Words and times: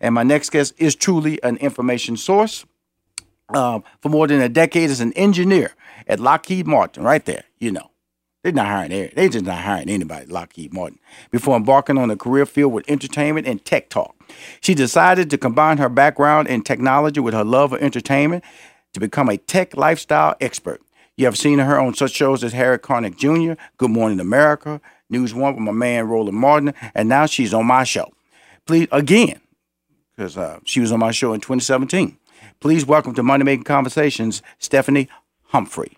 And 0.00 0.14
my 0.14 0.22
next 0.22 0.50
guest 0.50 0.74
is 0.78 0.94
truly 0.94 1.42
an 1.42 1.56
information 1.58 2.16
source. 2.16 2.64
Um, 3.54 3.84
for 4.00 4.08
more 4.08 4.26
than 4.26 4.40
a 4.40 4.48
decade 4.48 4.88
as 4.88 5.00
an 5.00 5.12
engineer 5.12 5.74
at 6.06 6.18
Lockheed 6.18 6.66
Martin, 6.66 7.02
right 7.02 7.24
there, 7.24 7.44
you 7.58 7.70
know. 7.70 7.90
They're 8.42 8.52
not 8.52 8.66
hiring 8.66 9.10
they 9.14 9.28
just 9.28 9.44
not 9.44 9.58
hiring 9.58 9.88
anybody 9.88 10.26
Lockheed 10.26 10.72
Martin. 10.72 10.98
Before 11.30 11.56
embarking 11.56 11.96
on 11.96 12.10
a 12.10 12.16
career 12.16 12.44
filled 12.44 12.72
with 12.72 12.88
entertainment 12.88 13.46
and 13.46 13.64
tech 13.64 13.88
talk. 13.88 14.16
She 14.60 14.74
decided 14.74 15.30
to 15.30 15.38
combine 15.38 15.78
her 15.78 15.88
background 15.88 16.48
in 16.48 16.62
technology 16.62 17.20
with 17.20 17.34
her 17.34 17.44
love 17.44 17.72
of 17.72 17.80
entertainment 17.80 18.42
to 18.94 19.00
become 19.00 19.28
a 19.28 19.36
tech 19.36 19.76
lifestyle 19.76 20.34
expert. 20.40 20.82
You 21.16 21.26
have 21.26 21.36
seen 21.36 21.58
her 21.58 21.78
on 21.78 21.94
such 21.94 22.12
shows 22.12 22.42
as 22.42 22.52
Harry 22.52 22.78
Connick 22.78 23.16
Jr., 23.16 23.60
Good 23.76 23.90
Morning 23.90 24.18
America, 24.18 24.80
News 25.08 25.34
One 25.34 25.54
with 25.54 25.62
my 25.62 25.72
man 25.72 26.08
Roland 26.08 26.38
Martin, 26.38 26.74
and 26.94 27.08
now 27.08 27.26
she's 27.26 27.52
on 27.52 27.66
my 27.66 27.84
show. 27.84 28.12
Please, 28.66 28.88
again, 28.90 29.41
because 30.16 30.36
uh, 30.36 30.60
she 30.64 30.80
was 30.80 30.92
on 30.92 31.00
my 31.00 31.10
show 31.10 31.32
in 31.32 31.40
2017. 31.40 32.16
Please 32.60 32.86
welcome 32.86 33.14
to 33.14 33.22
Money 33.22 33.44
Making 33.44 33.64
Conversations, 33.64 34.42
Stephanie 34.58 35.08
Humphrey. 35.46 35.96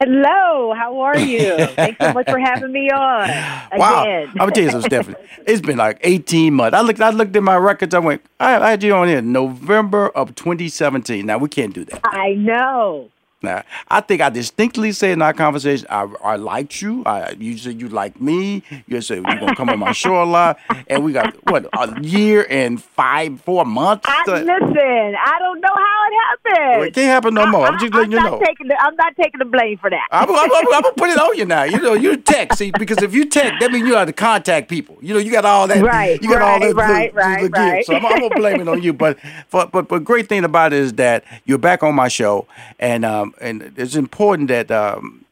Hello, 0.00 0.74
how 0.74 0.98
are 1.00 1.18
you? 1.18 1.56
Thanks 1.76 1.98
so 2.00 2.12
much 2.12 2.28
for 2.28 2.38
having 2.38 2.72
me 2.72 2.90
on. 2.90 3.24
Again. 3.24 3.78
Wow, 3.78 4.04
I'm 4.04 4.34
gonna 4.34 4.52
tell 4.52 4.64
you 4.64 4.70
something, 4.70 4.90
Stephanie. 4.90 5.16
It's 5.46 5.60
been 5.60 5.78
like 5.78 5.98
18 6.02 6.52
months. 6.52 6.76
I 6.76 6.80
looked, 6.80 7.00
I 7.00 7.10
looked 7.10 7.36
at 7.36 7.42
my 7.42 7.56
records. 7.56 7.94
I 7.94 8.00
went, 8.00 8.22
I, 8.40 8.56
I 8.56 8.70
had 8.70 8.82
you 8.82 8.94
on 8.94 9.08
here 9.08 9.22
November 9.22 10.08
of 10.08 10.34
2017. 10.34 11.24
Now 11.24 11.38
we 11.38 11.48
can't 11.48 11.72
do 11.72 11.84
that. 11.84 12.00
I 12.04 12.34
know. 12.34 13.10
Now, 13.44 13.62
I 13.88 14.00
think 14.00 14.20
I 14.20 14.30
distinctly 14.30 14.92
said 14.92 15.10
in 15.12 15.22
our 15.22 15.32
conversation, 15.32 15.86
I, 15.90 16.02
I 16.22 16.36
liked 16.36 16.82
you. 16.82 17.02
I, 17.04 17.32
you 17.38 17.56
said 17.58 17.80
you 17.80 17.88
like 17.88 18.20
me. 18.20 18.62
You 18.86 19.00
said 19.00 19.18
you're 19.18 19.36
gonna 19.36 19.54
come 19.54 19.68
on 19.68 19.78
my 19.78 19.92
show 19.92 20.22
a 20.22 20.24
lot, 20.24 20.58
and 20.88 21.04
we 21.04 21.12
got 21.12 21.34
what 21.50 21.66
a 21.72 22.00
year 22.02 22.46
and 22.50 22.82
five, 22.82 23.40
four 23.42 23.64
months. 23.64 24.06
I, 24.08 24.24
listen, 24.26 24.46
I 24.46 25.38
don't 25.38 25.60
know 25.60 25.74
how 25.74 26.06
it 26.06 26.14
happened. 26.24 26.78
Well, 26.78 26.82
it 26.82 26.94
can't 26.94 27.06
happen 27.06 27.34
no 27.34 27.46
more. 27.46 27.66
I, 27.66 27.68
am 27.68 27.78
just 27.78 27.92
letting 27.94 28.14
I'm 28.18 28.24
you 28.24 28.30
know. 28.30 28.40
Taking 28.44 28.68
the, 28.68 28.80
I'm 28.80 28.96
not 28.96 29.14
taking 29.16 29.38
the 29.38 29.44
blame 29.44 29.78
for 29.78 29.90
that. 29.90 30.08
I'm, 30.10 30.28
I'm, 30.28 30.36
I'm, 30.36 30.50
I'm, 30.52 30.82
gonna 30.82 30.94
put 30.94 31.10
it 31.10 31.18
on 31.18 31.36
you 31.36 31.44
now. 31.44 31.64
You 31.64 31.80
know, 31.80 31.94
you 31.94 32.16
tech. 32.16 32.54
See, 32.54 32.70
because 32.78 33.02
if 33.02 33.14
you 33.14 33.26
tech, 33.26 33.60
that 33.60 33.70
means 33.70 33.86
you 33.86 33.94
have 33.94 34.06
to 34.06 34.12
contact 34.12 34.68
people. 34.68 34.98
You 35.00 35.14
know, 35.14 35.20
you 35.20 35.30
got 35.30 35.44
all 35.44 35.66
that. 35.68 35.82
Right. 35.82 36.20
You 36.22 36.28
got 36.30 36.40
right, 36.40 36.52
all 36.52 36.60
that. 36.60 36.74
Right. 36.74 37.14
Little, 37.14 37.30
right. 37.30 37.42
little 37.42 37.62
right. 37.62 37.86
So 37.86 37.94
I'm, 37.94 38.06
I'm, 38.06 38.20
gonna 38.20 38.34
blame 38.34 38.60
it 38.60 38.68
on 38.68 38.82
you. 38.82 38.92
But, 38.92 39.18
but 39.50 39.72
but 39.72 39.88
but 39.88 40.04
great 40.04 40.28
thing 40.28 40.44
about 40.44 40.72
it 40.72 40.78
is 40.80 40.94
that 40.94 41.24
you're 41.44 41.58
back 41.58 41.82
on 41.82 41.94
my 41.94 42.08
show, 42.08 42.46
and 42.78 43.04
um 43.04 43.33
and 43.40 43.72
it's 43.76 43.96
important 43.96 44.48
that 44.48 44.70
um 44.70 45.24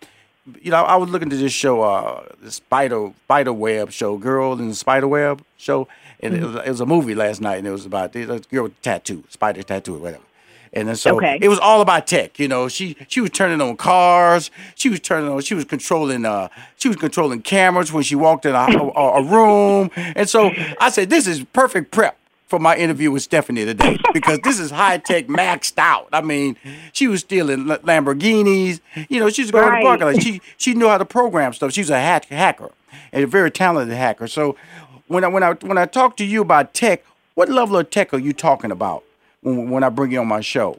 you 0.61 0.71
know 0.71 0.83
I 0.85 0.97
was 0.97 1.09
looking 1.11 1.31
to 1.31 1.37
this 1.37 1.53
show 1.53 1.83
uh 1.83 2.25
the 2.43 2.51
spider 2.51 3.13
spider 3.25 3.53
web 3.53 3.91
show 3.93 4.17
girl 4.19 4.53
in 4.55 4.69
the 4.69 4.75
spider 4.75 5.09
web 5.09 5.45
show 5.57 5.89
and 6.21 6.35
Mm-hmm. 6.35 6.45
it, 6.45 6.47
was, 6.47 6.57
it 6.67 6.71
was 6.71 6.81
a 6.81 6.87
movie 6.87 7.15
last 7.17 7.41
night 7.41 7.57
and 7.59 7.67
it 7.67 7.73
was 7.73 7.85
about 7.85 8.13
this 8.13 8.47
girl 8.47 8.65
with 8.65 8.81
tattoo 8.83 9.25
spider 9.29 9.63
tattoo 9.65 9.95
whatever 9.95 10.23
and 10.73 10.87
then 10.89 10.95
so 10.97 11.17
Okay. 11.17 11.37
it 11.43 11.49
was 11.49 11.59
all 11.59 11.81
about 11.81 12.07
tech 12.07 12.39
you 12.39 12.47
know 12.47 12.69
she 12.69 12.97
she 13.09 13.21
was 13.21 13.31
turning 13.31 13.61
on 13.61 13.77
cars 13.77 14.51
she 14.77 14.89
was 14.89 15.01
turning 15.01 15.29
on 15.29 15.41
she 15.41 15.55
was 15.55 15.65
controlling 15.65 16.25
uh 16.25 16.49
she 16.77 16.87
was 16.89 16.97
controlling 16.97 17.43
cameras 17.43 17.93
when 17.93 18.05
she 18.05 18.15
walked 18.15 18.47
in 18.47 18.55
a, 18.55 18.59
a, 18.59 19.21
a 19.21 19.23
room 19.25 19.91
and 19.97 20.29
so 20.29 20.53
I 20.81 20.91
said 20.91 21.11
this 21.11 21.27
is 21.27 21.43
perfect 21.53 21.91
prep 21.91 22.17
for 22.53 22.59
my 22.59 22.77
interview 22.77 23.11
with 23.11 23.23
Stephanie 23.23 23.65
today 23.65 23.97
because 24.13 24.39
this 24.41 24.59
is 24.61 24.71
high 24.71 24.99
tech 24.99 25.27
maxed 25.27 25.79
out. 25.79 26.07
I 26.13 26.21
mean, 26.21 26.55
she 26.93 27.09
was 27.09 27.21
stealing 27.21 27.65
Lamborghinis. 27.65 28.79
You 29.09 29.21
know, 29.21 29.31
she 29.31 29.41
was 29.41 29.51
going 29.51 29.67
Right. 29.67 29.81
to 29.81 29.87
parking 29.87 30.07
lot. 30.07 30.23
She 30.23 30.43
she 30.59 30.75
knew 30.75 30.87
how 30.87 30.99
to 30.99 31.07
program 31.07 31.55
stuff. 31.55 31.73
She 31.73 31.81
was 31.81 31.89
a 31.89 31.99
hack, 31.99 32.27
hacker 32.27 32.71
and 33.11 33.25
a 33.25 33.27
very 33.27 33.51
talented 33.51 33.97
hacker. 33.97 34.29
So 34.29 34.55
when 35.09 35.25
I 35.25 35.29
when 35.29 35.43
I 35.43 35.53
when 35.63 35.79
I 35.79 35.87
talk 35.87 36.19
to 36.19 36.27
you 36.27 36.43
about 36.43 36.75
tech, 36.75 37.03
what 37.37 37.49
level 37.49 37.79
of 37.79 37.89
tech 37.89 38.13
are 38.13 38.19
you 38.19 38.35
talking 38.35 38.71
about 38.71 39.03
when 39.41 39.71
when 39.71 39.83
I 39.83 39.89
bring 39.89 40.13
you 40.13 40.21
on 40.21 40.27
my 40.29 40.43
show, 40.43 40.79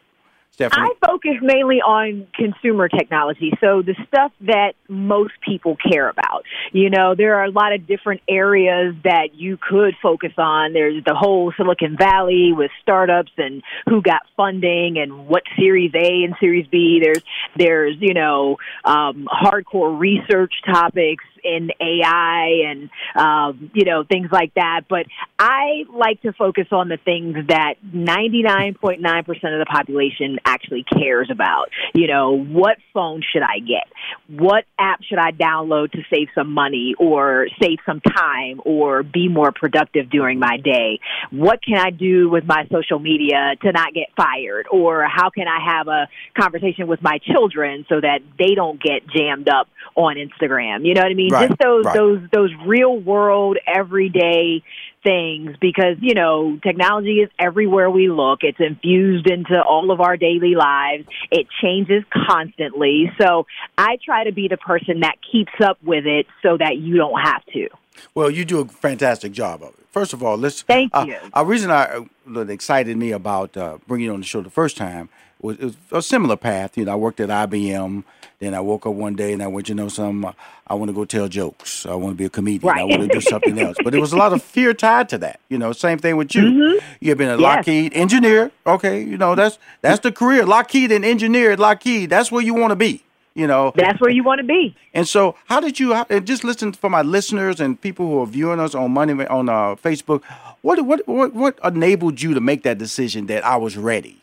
Stephanie? 0.53 0.85
I 0.85 1.07
focus 1.07 1.37
mainly 1.41 1.77
on 1.77 2.27
consumer 2.35 2.87
technology, 2.87 3.51
so 3.59 3.81
the 3.81 3.95
stuff 4.07 4.31
that 4.41 4.73
most 4.87 5.33
people 5.41 5.75
care 5.91 6.07
about. 6.07 6.43
You 6.71 6.91
know, 6.91 7.15
there 7.15 7.35
are 7.39 7.45
a 7.45 7.49
lot 7.49 7.73
of 7.73 7.87
different 7.87 8.21
areas 8.27 8.93
that 9.03 9.33
you 9.33 9.57
could 9.57 9.95
focus 10.01 10.33
on. 10.37 10.73
There's 10.73 11.03
the 11.05 11.15
whole 11.15 11.51
Silicon 11.57 11.97
Valley 11.97 12.51
with 12.55 12.69
startups 12.83 13.31
and 13.37 13.63
who 13.87 14.03
got 14.03 14.21
funding 14.37 14.99
and 14.99 15.27
what 15.27 15.41
Series 15.57 15.91
A 15.95 16.23
and 16.23 16.35
Series 16.39 16.67
B. 16.67 17.01
There's 17.03 17.23
there's 17.55 17.95
you 17.99 18.13
know 18.13 18.57
um, 18.85 19.27
hardcore 19.31 19.97
research 19.97 20.53
topics 20.65 21.23
in 21.43 21.71
AI 21.79 22.63
and 22.67 22.89
um, 23.15 23.71
you 23.73 23.85
know 23.85 24.03
things 24.03 24.29
like 24.31 24.53
that. 24.53 24.81
But 24.87 25.07
I 25.37 25.83
like 25.91 26.21
to 26.21 26.33
focus 26.33 26.67
on 26.71 26.89
the 26.89 26.97
things 26.97 27.47
that 27.47 27.75
99.9% 27.93 28.99
of 28.99 29.35
the 29.35 29.65
population 29.69 30.39
actually 30.45 30.83
cares 30.83 31.29
about. 31.31 31.69
You 31.93 32.07
know, 32.07 32.37
what 32.37 32.77
phone 32.93 33.21
should 33.31 33.41
I 33.41 33.59
get? 33.59 33.87
What 34.27 34.65
app 34.77 35.01
should 35.03 35.19
I 35.19 35.31
download 35.31 35.91
to 35.91 35.99
save 36.13 36.27
some 36.35 36.51
money 36.51 36.95
or 36.97 37.47
save 37.61 37.79
some 37.85 38.01
time 38.01 38.61
or 38.65 39.03
be 39.03 39.27
more 39.27 39.51
productive 39.51 40.09
during 40.09 40.39
my 40.39 40.57
day? 40.57 40.99
What 41.31 41.59
can 41.63 41.77
I 41.77 41.89
do 41.89 42.29
with 42.29 42.45
my 42.45 42.67
social 42.71 42.99
media 42.99 43.55
to 43.61 43.71
not 43.71 43.93
get 43.93 44.09
fired? 44.15 44.67
Or 44.71 45.05
how 45.07 45.29
can 45.29 45.47
I 45.47 45.59
have 45.65 45.87
a 45.87 46.07
conversation 46.39 46.87
with 46.87 47.01
my 47.01 47.19
children 47.19 47.85
so 47.89 47.99
that 48.01 48.19
they 48.37 48.55
don't 48.55 48.81
get 48.81 49.07
jammed 49.07 49.49
up 49.49 49.67
on 49.95 50.15
Instagram? 50.15 50.85
You 50.85 50.93
know 50.93 51.01
what 51.01 51.11
I 51.11 51.15
mean? 51.15 51.31
Right, 51.31 51.49
Just 51.49 51.61
those 51.61 51.85
right. 51.85 51.95
those 51.95 52.19
those 52.31 52.51
real 52.65 52.97
world 52.97 53.57
everyday 53.67 54.63
things 55.03 55.55
because 55.59 55.97
you 55.99 56.13
know 56.13 56.57
technology 56.63 57.19
is 57.19 57.29
everywhere 57.37 57.89
we 57.89 58.09
look 58.09 58.39
it's 58.41 58.59
infused 58.59 59.29
into 59.29 59.61
all 59.61 59.91
of 59.91 59.99
our 59.99 60.17
daily 60.17 60.55
lives 60.55 61.05
it 61.31 61.47
changes 61.61 62.03
constantly 62.27 63.11
so 63.19 63.45
i 63.77 63.97
try 64.03 64.23
to 64.23 64.31
be 64.31 64.47
the 64.47 64.57
person 64.57 65.01
that 65.01 65.15
keeps 65.31 65.53
up 65.63 65.77
with 65.83 66.05
it 66.05 66.25
so 66.41 66.57
that 66.57 66.77
you 66.77 66.97
don't 66.97 67.19
have 67.19 67.43
to 67.45 67.67
Well, 68.15 68.29
you 68.29 68.45
do 68.45 68.59
a 68.61 68.65
fantastic 68.65 69.31
job 69.31 69.61
of 69.61 69.69
it. 69.69 69.85
First 69.91 70.13
of 70.13 70.23
all, 70.23 70.37
let's. 70.37 70.63
Thank 70.63 70.91
uh, 70.95 71.05
you. 71.07 71.17
A 71.33 71.45
reason 71.45 71.69
I 71.69 71.83
uh, 71.83 72.03
that 72.27 72.49
excited 72.49 72.97
me 72.97 73.11
about 73.11 73.55
uh, 73.55 73.77
bringing 73.87 74.05
you 74.05 74.13
on 74.13 74.21
the 74.21 74.25
show 74.25 74.41
the 74.41 74.49
first 74.49 74.77
time 74.77 75.09
was, 75.43 75.57
it 75.59 75.63
was 75.65 75.75
a 75.91 76.01
similar 76.01 76.35
path. 76.37 76.77
You 76.77 76.85
know, 76.85 76.93
I 76.93 76.95
worked 76.95 77.19
at 77.19 77.29
IBM. 77.29 78.03
Then 78.39 78.53
I 78.53 78.59
woke 78.59 78.85
up 78.85 78.93
one 78.93 79.15
day 79.15 79.31
and 79.33 79.41
I 79.43 79.47
went, 79.47 79.69
you 79.69 79.75
know, 79.75 79.87
some. 79.89 80.33
I 80.67 80.73
want 80.73 80.89
to 80.89 80.93
go 80.93 81.05
tell 81.05 81.27
jokes. 81.27 81.85
I 81.85 81.93
want 81.95 82.13
to 82.13 82.17
be 82.17 82.25
a 82.25 82.29
comedian. 82.29 82.77
I 82.77 82.83
want 82.83 83.01
to 83.03 83.07
do 83.07 83.21
something 83.33 83.59
else. 83.59 83.77
But 83.83 83.91
there 83.91 84.01
was 84.01 84.11
a 84.13 84.17
lot 84.17 84.33
of 84.33 84.41
fear 84.41 84.73
tied 84.73 85.09
to 85.09 85.17
that. 85.19 85.39
You 85.49 85.57
know, 85.57 85.71
same 85.71 85.97
thing 85.99 86.17
with 86.17 86.33
you. 86.35 86.79
You've 86.99 87.17
been 87.17 87.29
a 87.29 87.33
Mm-hmm. 87.33 87.41
Yes. 87.41 87.55
Lockheed 87.57 87.93
engineer. 87.93 88.51
Okay, 88.65 89.03
you 89.03 89.17
know 89.17 89.35
that's 89.35 89.59
that's 89.81 89.99
the 89.99 90.11
career. 90.11 90.45
Lockheed 90.45 90.91
and 90.91 91.05
engineer 91.05 91.51
at 91.51 91.59
Lockheed. 91.59 92.09
That's 92.09 92.31
where 92.31 92.41
you 92.41 92.53
want 92.53 92.71
to 92.71 92.75
be. 92.75 93.03
You 93.35 93.47
know, 93.47 93.71
That's 93.75 93.99
where 93.99 94.11
you 94.11 94.23
want 94.23 94.41
to 94.41 94.43
be. 94.45 94.75
and 94.93 95.07
so, 95.07 95.35
how 95.45 95.59
did 95.59 95.79
you? 95.79 95.95
How, 95.95 96.05
and 96.07 96.27
just 96.27 96.43
listen 96.43 96.71
for 96.71 96.87
my 96.87 97.01
listeners 97.01 97.59
and 97.59 97.81
people 97.81 98.05
who 98.07 98.19
are 98.19 98.27
viewing 98.27 98.59
us 98.59 98.75
on 98.75 98.91
Money 98.91 99.25
on 99.25 99.49
uh, 99.49 99.73
Facebook. 99.75 100.21
What 100.61 100.85
what 100.85 101.07
what 101.07 101.33
what 101.33 101.57
enabled 101.63 102.21
you 102.21 102.35
to 102.35 102.39
make 102.39 102.61
that 102.61 102.77
decision 102.77 103.25
that 103.27 103.43
I 103.43 103.55
was 103.55 103.75
ready, 103.75 104.21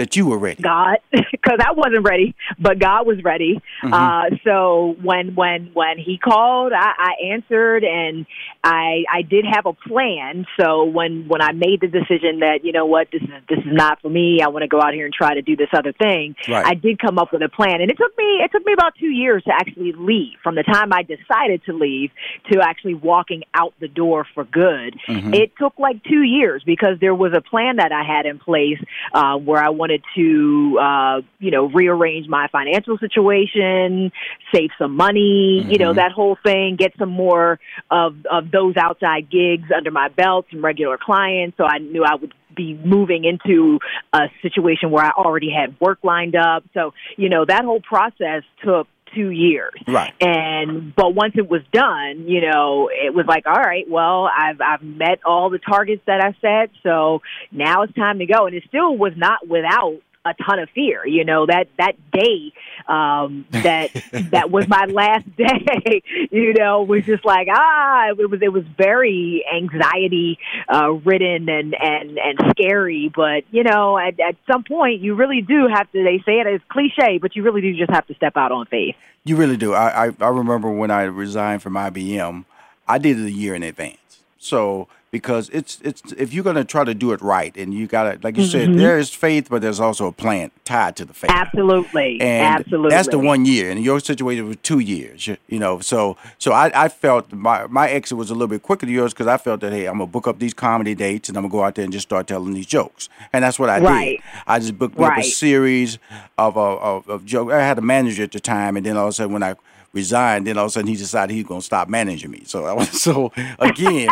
that 0.00 0.16
you 0.16 0.26
were 0.26 0.38
ready? 0.38 0.62
God, 0.62 0.96
because 1.12 1.58
I 1.60 1.72
wasn't 1.72 2.04
ready, 2.04 2.34
but 2.58 2.78
God 2.78 3.06
was 3.06 3.22
ready. 3.22 3.60
Uh, 3.82 4.30
so 4.44 4.96
when 5.02 5.34
when 5.34 5.70
when 5.74 5.98
He 5.98 6.18
called, 6.18 6.72
I, 6.72 6.92
I 6.96 7.32
answered, 7.32 7.84
and 7.84 8.26
I 8.64 9.04
I 9.12 9.22
did 9.22 9.44
have 9.44 9.66
a 9.66 9.74
plan. 9.74 10.46
So 10.58 10.84
when 10.84 11.28
when 11.28 11.42
I 11.42 11.52
made 11.52 11.80
the 11.80 11.88
decision 11.88 12.40
that 12.40 12.60
you 12.64 12.72
know 12.72 12.86
what 12.86 13.08
this 13.12 13.22
is 13.22 13.28
this 13.48 13.58
is 13.58 13.72
not 13.72 14.00
for 14.00 14.08
me, 14.08 14.40
I 14.42 14.48
want 14.48 14.62
to 14.62 14.68
go 14.68 14.80
out 14.80 14.94
here 14.94 15.04
and 15.04 15.14
try 15.14 15.34
to 15.34 15.42
do 15.42 15.54
this 15.54 15.68
other 15.72 15.92
thing. 15.92 16.34
Right. 16.48 16.64
I 16.64 16.74
did 16.74 16.98
come 16.98 17.18
up 17.18 17.32
with 17.32 17.42
a 17.42 17.48
plan, 17.48 17.80
and 17.80 17.90
it 17.90 17.98
took 17.98 18.16
me 18.16 18.40
it 18.42 18.50
took 18.52 18.64
me 18.64 18.72
about 18.72 18.94
two 18.98 19.10
years 19.10 19.44
to 19.44 19.52
actually 19.52 19.92
leave. 19.92 20.38
From 20.42 20.54
the 20.54 20.62
time 20.62 20.92
I 20.92 21.02
decided 21.02 21.62
to 21.66 21.72
leave 21.74 22.10
to 22.50 22.60
actually 22.62 22.94
walking 22.94 23.42
out 23.54 23.74
the 23.80 23.88
door 23.88 24.26
for 24.34 24.44
good, 24.44 24.96
it 25.34 25.52
took 25.58 25.78
like 25.78 26.02
two 26.04 26.22
years 26.22 26.62
because 26.64 26.98
there 27.00 27.14
was 27.14 27.32
a 27.34 27.40
plan 27.40 27.76
that 27.76 27.92
I 27.92 28.02
had 28.02 28.24
in 28.24 28.38
place 28.38 28.78
uh, 29.12 29.36
where 29.36 29.62
I 29.62 29.70
wanted 29.70 29.89
to 30.14 30.78
uh, 30.80 31.20
you 31.38 31.50
know 31.50 31.68
rearrange 31.68 32.28
my 32.28 32.48
financial 32.48 32.98
situation, 32.98 34.12
save 34.54 34.70
some 34.78 34.96
money, 34.96 35.64
you 35.68 35.78
know 35.78 35.92
that 35.94 36.12
whole 36.12 36.36
thing, 36.42 36.76
get 36.76 36.92
some 36.98 37.10
more 37.10 37.58
of 37.90 38.16
of 38.30 38.50
those 38.50 38.76
outside 38.76 39.30
gigs 39.30 39.68
under 39.74 39.90
my 39.90 40.08
belt, 40.08 40.46
some 40.50 40.64
regular 40.64 40.98
clients. 40.98 41.56
So 41.56 41.64
I 41.64 41.78
knew 41.78 42.04
I 42.04 42.14
would 42.14 42.34
be 42.54 42.74
moving 42.74 43.24
into 43.24 43.78
a 44.12 44.28
situation 44.42 44.90
where 44.90 45.04
I 45.04 45.10
already 45.10 45.50
had 45.50 45.78
work 45.80 46.00
lined 46.02 46.36
up. 46.36 46.64
So, 46.74 46.92
you 47.16 47.28
know, 47.28 47.44
that 47.44 47.64
whole 47.64 47.80
process 47.80 48.42
took 48.64 48.88
two 49.14 49.30
years. 49.30 49.74
Right. 49.86 50.12
And 50.20 50.94
but 50.94 51.14
once 51.14 51.34
it 51.36 51.48
was 51.48 51.62
done, 51.72 52.28
you 52.28 52.40
know, 52.40 52.90
it 52.92 53.14
was 53.14 53.26
like, 53.26 53.46
all 53.46 53.54
right, 53.54 53.88
well, 53.88 54.26
I've 54.26 54.60
I've 54.60 54.82
met 54.82 55.20
all 55.24 55.50
the 55.50 55.58
targets 55.58 56.02
that 56.06 56.20
I 56.20 56.34
set, 56.40 56.70
so 56.82 57.22
now 57.50 57.82
it's 57.82 57.94
time 57.94 58.18
to 58.18 58.26
go. 58.26 58.46
And 58.46 58.54
it 58.54 58.64
still 58.68 58.96
was 58.96 59.12
not 59.16 59.46
without 59.48 60.00
a 60.24 60.34
ton 60.34 60.58
of 60.58 60.68
fear. 60.70 61.06
You 61.06 61.24
know, 61.24 61.46
that 61.46 61.68
that 61.78 61.94
day 62.12 62.52
um 62.86 63.46
that 63.50 63.90
that 64.30 64.50
was 64.50 64.68
my 64.68 64.84
last 64.86 65.24
day, 65.36 66.02
you 66.30 66.54
know, 66.54 66.82
was 66.82 67.04
just 67.04 67.24
like, 67.24 67.48
ah, 67.50 68.10
it 68.10 68.30
was 68.30 68.40
it 68.42 68.52
was 68.52 68.64
very 68.76 69.44
anxiety 69.54 70.38
uh 70.72 70.90
ridden 70.90 71.48
and 71.48 71.74
and 71.74 72.18
and 72.18 72.38
scary, 72.50 73.10
but 73.14 73.44
you 73.50 73.62
know, 73.62 73.98
at 73.98 74.18
at 74.20 74.36
some 74.50 74.64
point 74.64 75.00
you 75.00 75.14
really 75.14 75.40
do 75.40 75.68
have 75.68 75.90
to 75.92 76.02
they 76.02 76.22
say 76.26 76.40
it 76.40 76.46
as 76.46 76.60
cliche, 76.68 77.18
but 77.18 77.34
you 77.34 77.42
really 77.42 77.60
do 77.60 77.74
just 77.76 77.90
have 77.90 78.06
to 78.06 78.14
step 78.14 78.36
out 78.36 78.52
on 78.52 78.66
faith. 78.66 78.96
You 79.24 79.36
really 79.36 79.56
do. 79.56 79.74
I, 79.74 80.06
I 80.06 80.10
I 80.20 80.28
remember 80.28 80.70
when 80.70 80.90
I 80.90 81.02
resigned 81.04 81.62
from 81.62 81.74
IBM, 81.74 82.44
I 82.86 82.98
did 82.98 83.18
it 83.18 83.26
a 83.26 83.32
year 83.32 83.54
in 83.54 83.62
advance. 83.62 84.22
So 84.38 84.88
because 85.10 85.48
it's 85.50 85.80
it's 85.82 86.02
if 86.12 86.32
you're 86.32 86.44
gonna 86.44 86.64
try 86.64 86.84
to 86.84 86.94
do 86.94 87.12
it 87.12 87.20
right, 87.20 87.56
and 87.56 87.74
you 87.74 87.86
gotta 87.86 88.18
like 88.22 88.36
you 88.36 88.44
said, 88.44 88.74
there 88.74 88.98
is 88.98 89.10
faith, 89.10 89.48
but 89.50 89.60
there's 89.62 89.80
also 89.80 90.06
a 90.06 90.12
plan 90.12 90.50
tied 90.64 90.94
to 90.96 91.04
the 91.04 91.12
faith. 91.14 91.30
Absolutely. 91.30 92.20
and 92.20 92.60
Absolutely. 92.60 92.90
that's 92.90 93.08
the 93.08 93.18
one 93.18 93.44
year 93.44 93.70
and 93.70 93.82
your 93.82 93.98
situation 93.98 94.46
was 94.46 94.56
two 94.62 94.78
years 94.78 95.26
you, 95.26 95.36
you 95.48 95.58
know 95.58 95.80
so 95.80 96.16
so 96.38 96.52
I, 96.52 96.70
I 96.84 96.88
felt 96.88 97.32
my 97.32 97.66
my 97.66 97.88
exit 97.88 98.16
was 98.16 98.30
a 98.30 98.34
little 98.34 98.46
bit 98.46 98.62
quicker 98.62 98.86
than 98.86 98.94
yours 98.94 99.12
because 99.12 99.26
i 99.26 99.36
felt 99.36 99.60
that 99.62 99.72
hey 99.72 99.86
i'm 99.86 99.94
gonna 99.94 100.06
book 100.06 100.28
up 100.28 100.38
these 100.38 100.54
comedy 100.54 100.94
dates 100.94 101.28
and 101.28 101.36
i'm 101.36 101.42
gonna 101.42 101.50
go 101.52 101.64
out 101.64 101.74
there 101.74 101.82
and 101.84 101.92
just 101.92 102.06
start 102.06 102.28
telling 102.28 102.54
these 102.54 102.66
jokes 102.66 103.08
and 103.32 103.42
that's 103.42 103.58
what 103.58 103.68
i 103.68 103.80
Right. 103.80 104.18
did 104.18 104.42
i 104.46 104.58
just 104.60 104.78
booked 104.78 104.96
me 104.98 105.04
up 105.04 105.18
a 105.18 105.22
series 105.24 105.98
of 106.38 106.56
uh, 106.56 106.76
of, 106.76 107.08
of 107.08 107.24
jokes 107.26 107.52
i 107.52 107.58
had 107.58 107.78
a 107.78 107.82
manager 107.82 108.22
at 108.22 108.30
the 108.32 108.40
time 108.40 108.76
and 108.76 108.86
then 108.86 108.96
all 108.96 109.06
of 109.06 109.10
a 109.10 109.12
sudden 109.12 109.32
when 109.32 109.42
i 109.42 109.54
resigned 109.92 110.46
then 110.46 110.56
all 110.56 110.66
of 110.66 110.68
a 110.68 110.72
sudden 110.72 110.86
he 110.88 110.94
decided 110.96 111.34
he 111.34 111.42
was 111.42 111.48
gonna 111.48 111.62
stop 111.62 111.88
managing 111.88 112.30
me 112.30 112.42
so 112.46 112.64
i 112.64 112.72
was 112.72 112.88
so 113.02 113.32
again 113.58 114.08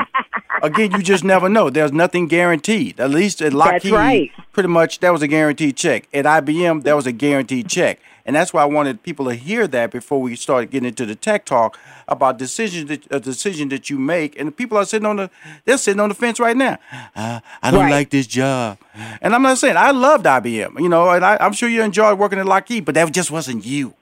again 0.63 0.91
you 0.93 1.03
just 1.03 1.25
never 1.25 1.49
know 1.49 1.71
there's 1.71 1.93
nothing 1.93 2.27
guaranteed 2.27 2.99
at 3.01 3.11
least 3.11 3.41
at 3.43 3.53
lockheed 3.53 3.93
right. 3.93 4.31
pretty 4.53 4.69
much 4.69 5.01
that 5.01 5.11
was 5.13 5.23
a 5.23 5.29
guaranteed 5.29 5.77
check. 5.77 6.09
At 6.13 6.25
IBM, 6.25 6.83
that 6.85 6.95
was 6.97 7.07
a 7.07 7.13
guaranteed 7.13 7.69
check. 7.69 8.01
And 8.27 8.37
that's 8.37 8.53
why 8.53 8.61
I 8.63 8.67
wanted 8.67 9.03
people 9.03 9.25
to 9.27 9.35
hear 9.35 9.67
that 9.69 9.91
before 9.91 10.21
we 10.21 10.37
started 10.37 10.71
getting 10.71 10.89
into 10.89 11.07
the 11.07 11.15
tech 11.15 11.47
talk 11.47 11.79
about 12.09 12.37
decisions 12.39 12.89
that 12.91 13.07
a 13.11 13.21
decision 13.21 13.71
that 13.71 13.89
you 13.89 13.99
make. 13.99 14.39
And 14.39 14.49
the 14.49 14.53
people 14.53 14.77
are 14.77 14.85
sitting 14.85 15.07
on 15.07 15.17
the 15.17 15.31
they're 15.65 15.79
sitting 15.79 16.01
on 16.01 16.11
the 16.11 16.15
fence 16.15 16.39
right 16.39 16.57
now. 16.57 16.77
Uh, 17.17 17.41
I 17.63 17.71
don't 17.71 17.85
Right. 17.85 17.91
like 17.91 18.11
this 18.11 18.27
job. 18.27 18.77
And 19.23 19.35
I'm 19.35 19.43
not 19.43 19.57
saying 19.59 19.77
I 19.79 19.93
loved 19.93 20.27
IBM, 20.27 20.79
you 20.81 20.89
know, 20.91 21.09
and 21.11 21.25
I, 21.25 21.39
I'm 21.41 21.53
sure 21.55 21.69
you 21.71 21.83
enjoyed 21.83 22.19
working 22.19 22.39
at 22.39 22.45
Lockheed, 22.47 22.85
but 22.85 22.95
that 22.97 23.11
just 23.13 23.31
wasn't 23.31 23.65
you. 23.65 23.95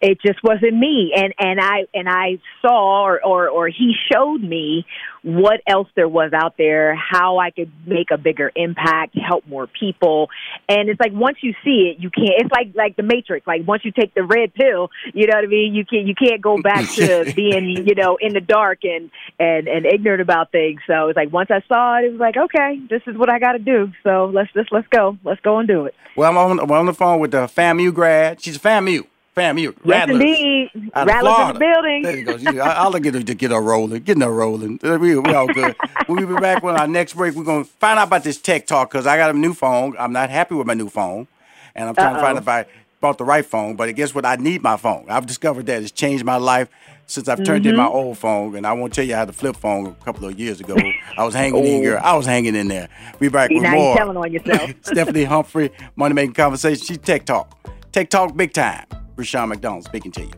it 0.00 0.20
just 0.20 0.40
wasn't 0.44 0.76
me 0.78 1.12
and 1.16 1.32
and 1.38 1.58
i 1.60 1.78
and 1.94 2.08
i 2.08 2.38
saw 2.62 3.02
or, 3.08 3.20
or 3.24 3.48
or 3.48 3.68
he 3.68 3.94
showed 4.12 4.42
me 4.42 4.84
what 5.36 5.60
else 5.66 5.88
there 5.94 6.08
was 6.08 6.32
out 6.32 6.54
there 6.56 6.94
how 6.94 7.38
i 7.38 7.50
could 7.50 7.70
make 7.86 8.10
a 8.10 8.18
bigger 8.18 8.50
impact 8.56 9.16
help 9.18 9.46
more 9.46 9.66
people. 9.66 10.28
And 10.68 10.88
it's 10.88 11.00
like 11.00 11.12
once 11.12 11.38
you 11.40 11.54
see 11.64 11.92
it 11.92 12.02
you 12.02 12.10
can't 12.10 12.32
it's 12.38 12.50
like 12.50 12.74
like 12.74 12.96
the 12.96 13.02
matrix. 13.02 13.46
Like 13.46 13.66
once 13.66 13.84
you 13.84 13.92
take 13.92 14.14
the 14.14 14.24
red 14.24 14.54
pill 14.54 14.90
you 15.14 15.26
know 15.26 15.36
what 15.36 15.44
i 15.44 15.48
mean? 15.48 15.74
You 15.74 15.84
can't 15.84 16.06
you 16.06 16.14
can't 16.14 16.40
go 16.40 16.60
back 16.60 16.88
to 16.94 17.32
being 17.36 17.86
you 17.86 17.94
know 17.94 18.16
in 18.20 18.32
the 18.32 18.40
dark 18.40 18.84
and 18.84 19.10
and 19.38 19.68
and 19.68 19.86
ignorant 19.86 20.20
about 20.22 20.52
things. 20.52 20.80
So 20.86 21.08
it's 21.08 21.16
like 21.16 21.32
once 21.32 21.50
i 21.50 21.62
saw 21.68 21.98
it 21.98 22.06
it 22.06 22.12
was 22.12 22.20
like 22.20 22.36
okay 22.36 22.80
this 22.88 23.02
is 23.06 23.16
what 23.16 23.30
i 23.30 23.38
got 23.38 23.52
to 23.52 23.58
do. 23.58 23.92
So 24.02 24.30
let's 24.32 24.52
just 24.52 24.72
let's 24.72 24.88
go. 24.88 25.18
Let's 25.24 25.40
go 25.40 25.58
and 25.58 25.68
do 25.68 25.86
it. 25.86 25.94
Well, 26.16 26.30
I'm 26.30 26.36
on, 26.36 26.60
I'm 26.60 26.70
on 26.70 26.86
the 26.86 26.94
phone 26.94 27.20
with 27.20 27.30
the 27.30 27.46
FAMU 27.46 27.94
grad. 27.94 28.42
She's 28.42 28.56
a 28.56 28.60
FAMU. 28.60 29.06
FAMU. 29.38 29.62
yes 29.64 29.74
Rattlers. 29.84 30.20
indeed 30.20 30.90
out 30.94 31.02
of 31.02 31.08
rattlers 31.08 31.38
in 31.38 31.46
the 31.48 31.54
Florida. 31.54 31.58
building 31.58 32.02
There 32.02 32.16
you 32.18 32.24
go. 32.24 32.38
She- 32.38 32.60
I, 32.60 32.82
I'll 32.82 32.92
get 32.92 33.14
her 33.14 33.22
to 33.22 33.34
get 33.34 33.50
her 33.50 33.60
rolling, 33.60 34.02
getting 34.02 34.22
her 34.22 34.32
rolling. 34.32 34.80
Uh, 34.82 34.98
We, 35.00 35.16
we 35.18 35.32
all 35.34 35.46
good. 35.48 35.74
we'll 36.08 36.26
be 36.26 36.34
back 36.40 36.62
on 36.64 36.76
our 36.76 36.86
next 36.88 37.14
break. 37.14 37.34
We're 37.34 37.44
gonna 37.44 37.64
find 37.64 37.98
out 37.98 38.08
about 38.08 38.24
this 38.24 38.38
tech 38.38 38.66
talk 38.66 38.90
because 38.90 39.06
I 39.06 39.16
got 39.16 39.34
a 39.34 39.38
new 39.38 39.54
phone. 39.54 39.94
I'm 39.98 40.12
not 40.12 40.30
happy 40.30 40.54
with 40.54 40.66
my 40.66 40.74
new 40.74 40.88
phone, 40.88 41.26
and 41.74 41.88
I'm 41.88 41.94
trying 41.94 42.14
to 42.14 42.20
find 42.20 42.36
Uh-oh. 42.38 42.42
if 42.42 42.48
I 42.48 42.66
bought 43.00 43.18
the 43.18 43.24
right 43.24 43.44
phone. 43.46 43.76
But 43.76 43.94
guess 43.94 44.14
what? 44.14 44.24
I 44.24 44.36
need 44.36 44.62
my 44.62 44.76
phone. 44.76 45.06
I've 45.08 45.26
discovered 45.26 45.66
that 45.66 45.82
it's 45.82 45.90
changed 45.92 46.24
my 46.24 46.36
life 46.36 46.68
since 47.06 47.26
I've 47.28 47.42
turned 47.44 47.64
in 47.64 47.74
my 47.76 47.86
old 47.86 48.18
phone. 48.18 48.54
And 48.56 48.66
I 48.66 48.72
won't 48.74 48.92
tell 48.92 49.04
you 49.04 49.14
how 49.14 49.24
to 49.24 49.32
flip 49.32 49.56
phone 49.56 49.86
a 49.86 50.04
couple 50.04 50.26
of 50.26 50.38
years 50.38 50.60
ago. 50.60 50.76
I 51.16 51.24
was 51.24 51.32
hanging 51.34 51.64
in, 51.64 51.82
girl. 51.82 52.00
I 52.02 52.14
was 52.16 52.26
hanging 52.26 52.54
in 52.54 52.68
there. 52.68 52.88
We 53.18 53.28
back 53.28 53.48
with 53.50 53.62
now 53.62 53.70
more. 53.72 53.88
you're 53.88 53.96
telling 53.96 54.16
on 54.18 54.30
yourself 54.32 54.70
Stephanie 54.82 55.24
Humphrey, 55.24 55.70
Money 55.96 56.14
Making 56.14 56.34
Conversation. 56.34 56.84
She's 56.84 56.98
Tech 56.98 57.24
Talk. 57.24 57.56
Tech 57.92 58.10
Talk 58.10 58.36
big 58.36 58.52
time. 58.52 58.84
Rushion 59.18 59.48
McDonald 59.48 59.84
speaking 59.84 60.12
to 60.12 60.22
you. 60.22 60.30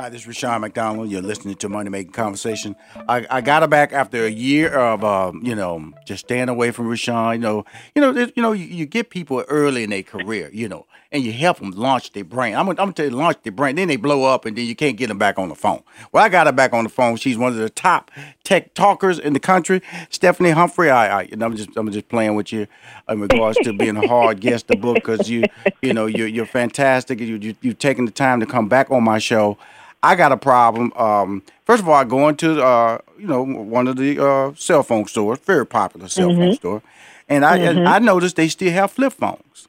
Hi, 0.00 0.08
this 0.08 0.22
is 0.22 0.26
Rushion 0.26 0.60
McDonald. 0.60 1.10
You're 1.10 1.22
listening 1.22 1.54
to 1.56 1.68
Money 1.68 1.90
Making 1.90 2.12
Conversation. 2.12 2.74
I, 3.08 3.24
I 3.30 3.40
got 3.40 3.62
her 3.62 3.68
back 3.68 3.92
after 3.92 4.24
a 4.24 4.30
year 4.30 4.74
of, 4.74 5.04
um, 5.04 5.42
you 5.44 5.54
know, 5.54 5.92
just 6.04 6.26
staying 6.26 6.48
away 6.48 6.72
from 6.72 6.88
Rushion. 6.88 7.34
You 7.34 7.38
know, 7.38 7.64
you 7.94 8.02
know, 8.02 8.10
you 8.34 8.42
know, 8.42 8.52
you, 8.52 8.64
you 8.64 8.86
get 8.86 9.10
people 9.10 9.44
early 9.48 9.84
in 9.84 9.90
their 9.90 10.02
career, 10.02 10.50
you 10.52 10.68
know, 10.68 10.86
and 11.12 11.22
you 11.22 11.32
help 11.32 11.58
them 11.58 11.70
launch 11.70 12.12
their 12.12 12.24
brain. 12.24 12.54
I'm, 12.54 12.68
I'm 12.68 12.74
gonna 12.74 12.92
tell 12.92 13.06
you, 13.06 13.12
launch 13.12 13.38
their 13.42 13.52
brain. 13.52 13.76
Then 13.76 13.88
they 13.88 13.96
blow 13.96 14.24
up, 14.24 14.44
and 14.44 14.56
then 14.56 14.66
you 14.66 14.76
can't 14.76 14.96
get 14.96 15.06
them 15.06 15.18
back 15.18 15.38
on 15.38 15.48
the 15.48 15.56
phone. 15.56 15.82
Well, 16.12 16.24
I 16.24 16.28
got 16.28 16.46
her 16.46 16.52
back 16.52 16.72
on 16.72 16.84
the 16.84 16.90
phone. 16.90 17.16
She's 17.16 17.38
one 17.38 17.52
of 17.52 17.58
the 17.58 17.70
top 17.70 18.10
tech 18.48 18.72
talkers 18.72 19.18
in 19.18 19.34
the 19.34 19.40
country. 19.40 19.82
Stephanie 20.08 20.50
Humphrey. 20.50 20.88
I, 20.88 21.20
I 21.20 21.28
I'm 21.38 21.54
just, 21.54 21.68
I'm 21.76 21.90
just 21.92 22.08
playing 22.08 22.34
with 22.34 22.50
you 22.50 22.66
in 23.06 23.20
regards 23.20 23.58
to 23.60 23.74
being 23.74 23.98
a 23.98 24.02
hard 24.02 24.40
guest 24.46 24.68
the 24.68 24.74
book 24.74 25.02
because 25.02 25.28
you, 25.28 25.44
you 25.82 25.92
know, 25.92 26.06
you're, 26.06 26.26
you're 26.26 26.46
fantastic. 26.46 27.20
You, 27.20 27.36
you, 27.36 27.54
you've 27.60 27.78
taken 27.78 28.06
the 28.06 28.10
time 28.10 28.40
to 28.40 28.46
come 28.46 28.66
back 28.66 28.90
on 28.90 29.04
my 29.04 29.18
show. 29.18 29.58
I 30.02 30.14
got 30.14 30.32
a 30.32 30.36
problem. 30.38 30.92
Um, 30.96 31.42
first 31.66 31.82
of 31.82 31.88
all, 31.88 31.94
I 31.94 32.04
go 32.04 32.28
into 32.28 32.62
uh, 32.62 32.98
you 33.18 33.26
know 33.26 33.42
one 33.42 33.86
of 33.88 33.96
the 33.96 34.24
uh, 34.24 34.52
cell 34.56 34.82
phone 34.82 35.06
stores, 35.06 35.40
very 35.40 35.66
popular 35.66 36.08
cell 36.08 36.28
Mm-hmm. 36.30 36.40
phone 36.40 36.54
store, 36.54 36.82
and 37.28 37.44
I 37.44 37.58
and 37.58 37.86
I 37.88 37.98
noticed 37.98 38.36
they 38.36 38.48
still 38.48 38.72
have 38.72 38.92
flip 38.92 39.12
phones. 39.12 39.68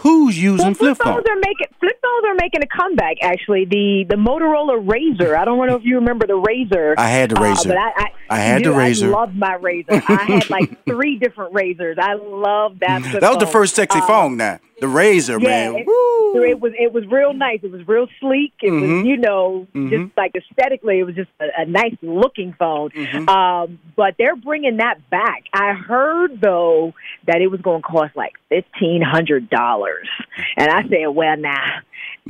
Who's 0.00 0.40
using 0.40 0.74
flip 0.74 0.96
flip 0.96 1.06
phones? 1.06 1.26
are 1.28 1.36
making 1.36 1.66
flip 1.80 1.98
phones 2.02 2.24
are 2.26 2.34
making 2.34 2.62
a 2.62 2.66
comeback. 2.66 3.16
Actually, 3.22 3.64
the 3.64 4.04
the 4.08 4.16
Motorola 4.16 4.78
Razor. 4.86 5.36
I 5.36 5.44
don't 5.44 5.64
know 5.66 5.74
if 5.76 5.84
you 5.84 5.96
remember 5.96 6.26
the 6.26 6.36
Razor. 6.36 6.94
I 6.98 7.08
had 7.08 7.30
the 7.30 7.38
uh, 7.38 7.42
Razor. 7.42 7.68
but 7.70 7.78
I, 7.78 7.92
I, 7.96 8.06
I 8.30 8.38
had 8.38 8.62
the 8.64 8.72
Razor. 8.72 9.06
I 9.06 9.10
loved 9.10 9.36
my 9.36 9.54
Razor. 9.54 10.02
I 10.08 10.24
had 10.24 10.50
like 10.50 10.84
three 10.86 11.18
different 11.18 11.54
Razors. 11.54 11.96
I 12.00 12.14
love 12.14 12.78
that. 12.80 13.02
That 13.20 13.30
was 13.30 13.38
the 13.38 13.46
first 13.46 13.74
sexy 13.74 13.98
Uh, 14.00 14.06
phone. 14.06 14.36
Now 14.36 14.58
the 14.80 14.88
razor, 14.88 15.38
Yeah, 15.40 15.48
man. 15.72 15.76
it- 15.76 15.86
it 15.88 16.60
was 16.60 16.72
it 16.78 16.92
was 16.92 17.06
real 17.06 17.32
nice. 17.32 17.60
It 17.62 17.72
was 17.72 17.86
real 17.88 18.06
sleek. 18.20 18.52
It 18.62 18.70
Mhm. 18.70 18.80
was 18.98 19.06
you 19.06 19.16
know 19.16 19.66
Mhm. 19.74 19.90
just 19.90 20.16
like 20.18 20.32
aesthetically, 20.36 20.98
it 20.98 21.04
was 21.04 21.14
just 21.14 21.30
a, 21.40 21.62
a 21.62 21.64
nice 21.64 21.96
looking 22.02 22.52
phone. 22.58 22.90
Mhm. 22.90 23.28
Um, 23.28 23.78
but 23.96 24.16
they're 24.18 24.36
bringing 24.36 24.76
that 24.76 25.08
back. 25.10 25.44
I 25.52 25.72
heard 25.72 26.40
though 26.40 26.92
that 27.26 27.40
it 27.40 27.46
was 27.50 27.60
going 27.62 27.80
to 27.82 27.88
cost 27.88 28.14
like 28.16 28.34
fifteen 28.50 29.00
hundred 29.02 29.48
dollars, 29.50 30.08
and 30.56 30.70
I 30.70 30.82
said, 30.88 31.06
well, 31.08 31.36
nah. 31.36 31.56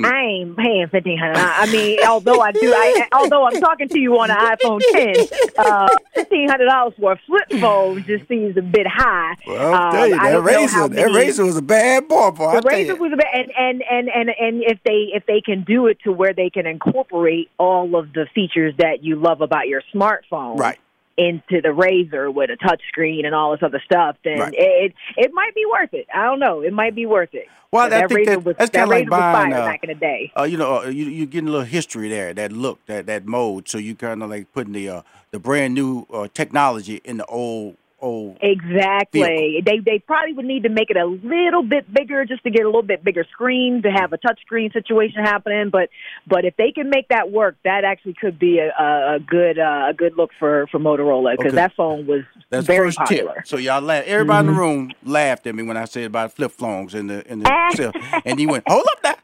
I 0.04 0.22
ain't 0.22 0.56
paying 0.56 0.88
fifteen 0.88 1.18
hundred. 1.18 1.38
I 1.38 1.70
mean, 1.72 1.98
although 2.06 2.40
I 2.40 2.52
do, 2.52 2.72
I, 2.72 3.08
although 3.12 3.46
I'm 3.46 3.60
talking 3.60 3.88
to 3.88 3.98
you 3.98 4.18
on 4.18 4.30
an 4.30 4.36
iPhone 4.36 4.80
10, 4.92 5.54
uh, 5.58 5.88
fifteen 6.14 6.48
hundred 6.48 6.66
dollars 6.66 6.94
for 6.98 7.12
a 7.12 7.20
flip 7.26 7.60
phone 7.60 8.04
just 8.04 8.28
seems 8.28 8.56
a 8.56 8.62
bit 8.62 8.86
high. 8.86 9.34
Well, 9.46 9.74
I'll 9.74 9.92
tell 9.92 10.08
you, 10.08 10.16
that 10.16 10.30
don't 10.30 10.44
know 10.44 10.66
how 10.66 10.82
razor, 10.82 10.94
that 10.94 11.14
razor 11.14 11.46
was 11.46 11.56
a 11.56 11.62
bad. 11.62 12.04
I 12.10 12.60
the 12.60 12.68
razor 12.68 12.96
was 12.96 13.12
a 13.12 13.16
bad, 13.16 13.26
and, 13.34 13.52
and 13.58 13.82
and 13.90 14.08
and 14.08 14.30
and 14.38 14.62
if 14.62 14.78
they 14.84 15.10
if 15.14 15.24
they 15.26 15.40
can 15.40 15.64
do 15.64 15.86
it 15.86 15.98
to 16.04 16.12
where 16.12 16.34
they 16.34 16.50
can 16.50 16.66
incorporate 16.66 17.50
all 17.58 17.96
of 17.96 18.12
the 18.12 18.26
features 18.34 18.74
that 18.78 19.02
you 19.02 19.16
love 19.16 19.40
about 19.40 19.68
your 19.68 19.82
smartphone 19.94 20.58
right. 20.58 20.78
Into 21.16 21.61
the 21.62 21.73
razor 21.73 22.30
with 22.30 22.50
a 22.50 22.56
touch 22.56 22.82
screen 22.88 23.25
and 23.25 23.35
all 23.35 23.52
this 23.52 23.62
other 23.62 23.80
stuff, 23.85 24.16
then 24.25 24.38
Right. 24.38 24.54
it 24.56 24.94
it 25.16 25.32
might 25.32 25.54
be 25.54 25.64
worth 25.70 25.94
it. 25.94 26.06
I 26.14 26.25
don't 26.25 26.40
know. 26.40 26.61
It 26.62 26.73
might 26.73 26.94
be 26.94 27.06
worth 27.06 27.35
it. 27.35 27.46
Well, 27.73 27.87
I 27.87 27.88
that 27.88 28.08
think 28.08 28.18
razor 28.18 28.30
that- 28.32 28.44
was 28.44 28.56
that's 28.56 28.70
that 28.70 28.78
kinda 28.80 28.90
like 28.90 28.99
razor 29.04 29.11
was 29.11 29.20
buying, 29.20 29.50
fire 29.52 29.62
uh, 29.62 29.66
back 29.66 29.80
in 29.82 29.88
the 29.88 29.94
day. 29.94 30.32
Uh, 30.38 30.42
you 30.44 30.56
know, 30.56 30.82
uh, 30.82 30.88
you 30.88 31.06
you 31.06 31.26
getting 31.26 31.49
a 31.49 31.52
little 31.52 31.66
history 31.66 32.08
there, 32.08 32.32
that 32.35 32.52
look, 32.52 32.85
that 32.87 33.06
that 33.06 33.26
mode. 33.26 33.68
So 33.68 33.78
you 33.78 33.94
kind 33.94 34.23
of 34.23 34.30
like 34.30 34.52
putting 34.52 34.73
the 34.75 34.88
uh, 34.88 35.02
the 35.30 35.38
brand 35.38 35.75
new 35.75 36.06
uh, 36.12 36.28
technology 36.32 37.00
in 37.04 37.16
the 37.16 37.25
old 37.26 37.76
old. 38.00 38.38
Exactly. 38.40 39.62
They 39.64 39.78
they 39.78 39.98
probably 39.98 40.32
would 40.34 40.44
need 40.44 40.64
to 40.64 40.68
make 40.68 40.90
it 40.90 40.96
a 40.96 41.06
little 41.06 41.62
bit 41.62 41.92
bigger 41.92 42.24
just 42.24 42.42
to 42.44 42.50
get 42.50 42.62
a 42.62 42.66
little 42.68 42.82
bit 42.82 43.02
bigger 43.04 43.24
screen 43.32 43.82
to 43.82 43.90
have 43.90 44.12
a 44.12 44.18
touch 44.18 44.40
screen 44.42 44.70
situation 44.72 45.22
happening. 45.24 45.70
But 45.70 45.88
but 46.26 46.44
if 46.44 46.56
they 46.56 46.72
can 46.72 46.90
make 46.90 47.08
that 47.08 47.30
work, 47.30 47.56
that 47.64 47.84
actually 47.84 48.14
could 48.20 48.38
be 48.38 48.58
a, 48.58 48.68
a, 48.78 49.16
a 49.16 49.18
good 49.20 49.58
uh, 49.58 49.86
a 49.90 49.94
good 49.96 50.16
look 50.16 50.30
for 50.38 50.66
for 50.68 50.78
Motorola 50.78 51.32
because 51.32 51.48
Okay. 51.50 51.56
that 51.56 51.72
phone 51.76 52.06
was 52.06 52.22
That's 52.50 52.66
very 52.66 52.88
first 52.88 52.98
popular. 52.98 53.34
tip. 53.36 53.46
So 53.46 53.56
y'all 53.56 53.80
laugh. 53.80 54.04
Everybody 54.06 54.40
in 54.40 54.46
Mm-hmm. 54.46 54.54
the 54.54 54.60
room 54.60 54.94
laughed 55.04 55.46
at 55.46 55.54
me 55.54 55.62
when 55.62 55.76
I 55.76 55.84
said 55.86 56.04
about 56.04 56.32
flip 56.32 56.52
phones 56.52 56.94
in 56.94 57.06
the 57.06 57.26
in 57.30 57.40
the 57.40 57.50
cell, 57.74 57.92
and 58.24 58.38
he 58.38 58.46
went, 58.46 58.64
"Hold 58.68 58.84
up, 58.92 58.98
now, 59.02 59.14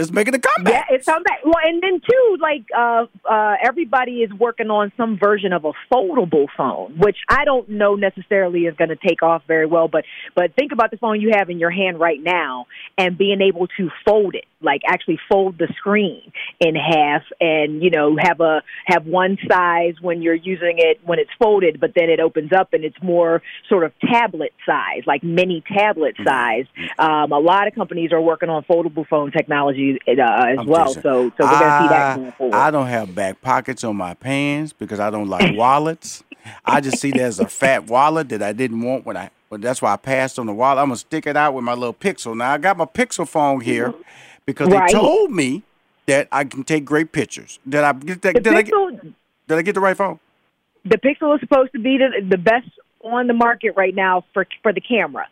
let's 0.00 0.12
make 0.12 0.28
it 0.28 0.34
a 0.34 0.38
comeback." 0.38 0.86
Yeah, 0.88 0.96
it's 0.96 1.08
on 1.08 1.22
that. 1.24 1.38
Well, 1.44 1.54
and 1.62 1.82
then 1.82 2.00
too, 2.00 2.36
like 2.40 2.64
uh, 2.76 3.06
uh, 3.28 3.54
everybody 3.62 4.22
is 4.22 4.32
working 4.32 4.70
on 4.70 4.92
some 4.96 5.18
version 5.18 5.52
of 5.52 5.64
a 5.64 5.72
foldable 5.92 6.46
phone, 6.56 6.98
which 6.98 7.18
I 7.28 7.44
don't 7.44 7.68
know 7.68 7.94
necessarily 7.94 8.60
is 8.60 8.74
going 8.76 8.90
to 8.90 8.96
take 8.96 9.22
off 9.22 9.42
very 9.46 9.66
well. 9.66 9.88
But 9.88 10.04
but 10.34 10.54
think 10.54 10.72
about 10.72 10.90
the 10.90 10.96
phone 10.96 11.20
you 11.20 11.32
have 11.34 11.50
in 11.50 11.58
your 11.58 11.70
hand 11.70 12.00
right 12.00 12.20
now, 12.20 12.66
and 12.98 13.16
being 13.16 13.40
able 13.40 13.66
to 13.78 13.90
fold 14.04 14.34
it, 14.34 14.44
like 14.62 14.82
actually 14.86 15.18
fold 15.30 15.58
the 15.58 15.68
screen 15.76 16.32
in 16.60 16.74
half, 16.74 17.22
and 17.40 17.82
you 17.82 17.90
know 17.90 18.16
have 18.20 18.40
a 18.40 18.62
have 18.86 19.06
one 19.06 19.38
size 19.48 19.94
when 20.00 20.22
you're 20.22 20.34
using 20.34 20.74
it 20.78 21.00
when 21.04 21.18
it's 21.18 21.30
folded, 21.38 21.80
but 21.80 21.92
then 21.94 22.10
it 22.10 22.20
opens 22.20 22.52
up 22.52 22.72
and 22.72 22.84
it's 22.84 23.00
more 23.02 23.42
sort 23.68 23.84
of 23.84 23.92
tablet 24.00 24.52
size, 24.66 25.02
like 25.06 25.22
mini 25.22 25.62
tablet 25.66 26.16
size. 26.24 26.66
Um, 26.98 27.32
a 27.32 27.38
lot 27.38 27.66
of 27.66 27.74
companies 27.74 28.12
are 28.12 28.20
working 28.20 28.48
on 28.48 28.64
foldable 28.64 29.06
phone 29.06 29.30
technology 29.30 29.98
uh, 30.06 30.12
as 30.12 30.58
I'm 30.58 30.66
well. 30.66 30.92
So, 30.92 31.00
so 31.02 31.32
we're 31.38 31.46
going 31.46 31.60
to 31.60 31.80
see 31.82 31.88
that 31.88 32.16
going 32.16 32.32
forward. 32.32 32.54
I 32.54 32.70
don't 32.70 32.86
have 32.86 33.14
back 33.14 33.40
pockets 33.40 33.84
on 33.84 33.96
my 33.96 34.14
pants 34.14 34.72
because 34.72 35.00
I 35.00 35.10
don't 35.10 35.28
like 35.28 35.56
wallets. 35.56 36.22
I 36.64 36.80
just 36.80 36.98
see 36.98 37.10
there's 37.10 37.38
a 37.38 37.48
fat 37.48 37.86
wallet 37.86 38.28
that 38.30 38.42
I 38.42 38.52
didn't 38.52 38.80
want 38.80 39.04
when 39.06 39.16
I. 39.16 39.30
But 39.50 39.62
that's 39.62 39.82
why 39.82 39.92
I 39.92 39.96
passed 39.96 40.38
on 40.38 40.46
the 40.46 40.54
wallet. 40.54 40.78
I'm 40.78 40.86
gonna 40.86 40.96
stick 40.96 41.26
it 41.26 41.36
out 41.36 41.54
with 41.54 41.64
my 41.64 41.74
little 41.74 41.92
Pixel. 41.92 42.36
Now 42.36 42.52
I 42.52 42.58
got 42.58 42.76
my 42.76 42.84
Pixel 42.84 43.26
phone 43.26 43.60
here 43.60 43.92
because 44.46 44.68
Right. 44.68 44.88
they 44.88 44.94
told 44.94 45.30
me 45.30 45.62
that 46.06 46.28
I 46.32 46.44
can 46.44 46.64
take 46.64 46.84
great 46.84 47.12
pictures. 47.12 47.58
Did 47.68 47.84
I 47.84 47.92
get 47.92 48.22
that? 48.22 48.42
Did 48.42 48.54
I 48.54 48.62
get, 48.62 48.74
did 49.48 49.58
I 49.58 49.62
get 49.62 49.74
the 49.74 49.80
right 49.80 49.96
phone? 49.96 50.18
the 50.84 50.96
Pixel 50.96 51.34
is 51.34 51.40
supposed 51.40 51.72
to 51.72 51.78
be 51.78 51.98
the, 51.98 52.24
the 52.26 52.38
best 52.38 52.68
on 53.02 53.26
the 53.26 53.34
market 53.34 53.72
right 53.76 53.94
now 53.94 54.24
for 54.32 54.46
for 54.62 54.72
the 54.72 54.80
camera. 54.80 55.26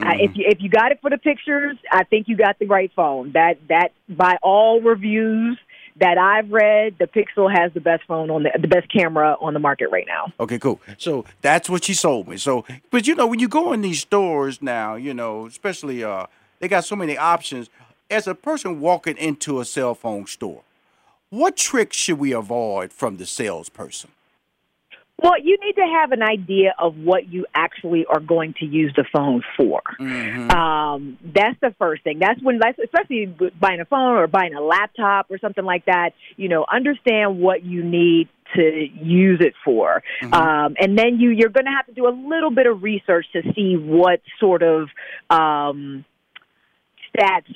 Uh, 0.00 0.04
Mm-hmm. 0.04 0.20
if 0.20 0.36
you 0.36 0.44
if 0.48 0.58
you 0.60 0.68
got 0.68 0.90
it 0.92 1.00
for 1.00 1.10
the 1.10 1.18
pictures, 1.18 1.76
I 1.90 2.04
think 2.04 2.26
you 2.28 2.36
got 2.36 2.58
the 2.58 2.66
right 2.66 2.90
phone. 2.94 3.32
That 3.32 3.58
that 3.68 3.92
by 4.08 4.36
all 4.42 4.80
reviews 4.80 5.58
that 6.00 6.18
I've 6.18 6.50
read, 6.50 6.96
the 6.98 7.06
Pixel 7.06 7.52
has 7.54 7.72
the 7.74 7.80
best 7.80 8.02
phone 8.08 8.30
on 8.30 8.42
the 8.44 8.50
the 8.60 8.66
best 8.68 8.90
camera 8.92 9.36
on 9.40 9.54
the 9.54 9.60
market 9.60 9.88
right 9.90 10.06
now. 10.06 10.32
Okay, 10.40 10.58
cool. 10.58 10.80
So 10.98 11.24
that's 11.40 11.68
what 11.70 11.84
she 11.84 11.94
sold 11.94 12.26
me. 12.28 12.36
So, 12.36 12.64
but 12.90 13.06
you 13.06 13.14
know, 13.14 13.26
when 13.26 13.38
you 13.38 13.48
go 13.48 13.72
in 13.72 13.82
these 13.82 14.00
stores 14.00 14.60
now, 14.62 14.94
you 14.96 15.14
know, 15.14 15.46
especially 15.46 16.02
uh, 16.02 16.26
they 16.60 16.68
got 16.68 16.84
so 16.84 16.96
many 16.96 17.16
options. 17.18 17.68
As 18.10 18.26
a 18.26 18.34
person 18.34 18.80
walking 18.80 19.16
into 19.16 19.60
a 19.60 19.64
cell 19.64 19.94
phone 19.94 20.26
store, 20.26 20.62
what 21.30 21.56
tricks 21.56 21.96
should 21.96 22.18
we 22.18 22.32
avoid 22.32 22.92
from 22.92 23.16
the 23.16 23.24
salesperson? 23.26 24.10
Well, 25.22 25.38
you 25.40 25.56
need 25.64 25.74
to 25.76 25.86
have 26.00 26.10
an 26.10 26.22
idea 26.22 26.74
of 26.80 26.96
what 26.98 27.32
you 27.32 27.46
actually 27.54 28.04
are 28.06 28.18
going 28.18 28.54
to 28.58 28.66
use 28.66 28.92
the 28.96 29.04
phone 29.12 29.42
for. 29.56 29.80
Mm-hmm. 30.00 30.50
Um, 30.50 31.16
that's 31.24 31.56
the 31.60 31.72
first 31.78 32.02
thing. 32.02 32.18
That's 32.18 32.42
when, 32.42 32.58
that's- 32.58 32.84
especially 32.84 33.26
buying 33.60 33.80
a 33.80 33.84
phone 33.84 34.16
or 34.18 34.26
buying 34.26 34.52
a 34.54 34.60
laptop 34.60 35.30
or 35.30 35.38
something 35.38 35.64
like 35.64 35.84
that. 35.84 36.10
You 36.36 36.48
know, 36.48 36.66
understand 36.70 37.38
what 37.38 37.62
you 37.64 37.84
need 37.84 38.28
to 38.56 38.88
use 39.00 39.40
it 39.40 39.54
for, 39.64 40.02
Mm-hmm. 40.22 40.34
um, 40.34 40.74
and 40.78 40.98
then 40.98 41.18
you 41.20 41.30
you're 41.30 41.48
going 41.48 41.64
to 41.66 41.70
have 41.70 41.86
to 41.86 41.92
do 41.94 42.06
a 42.06 42.10
little 42.12 42.50
bit 42.50 42.66
of 42.66 42.82
research 42.82 43.24
to 43.32 43.42
see 43.54 43.76
what 43.76 44.20
sort 44.40 44.62
of 44.62 44.88
um, 45.30 46.04
stats 47.16 47.46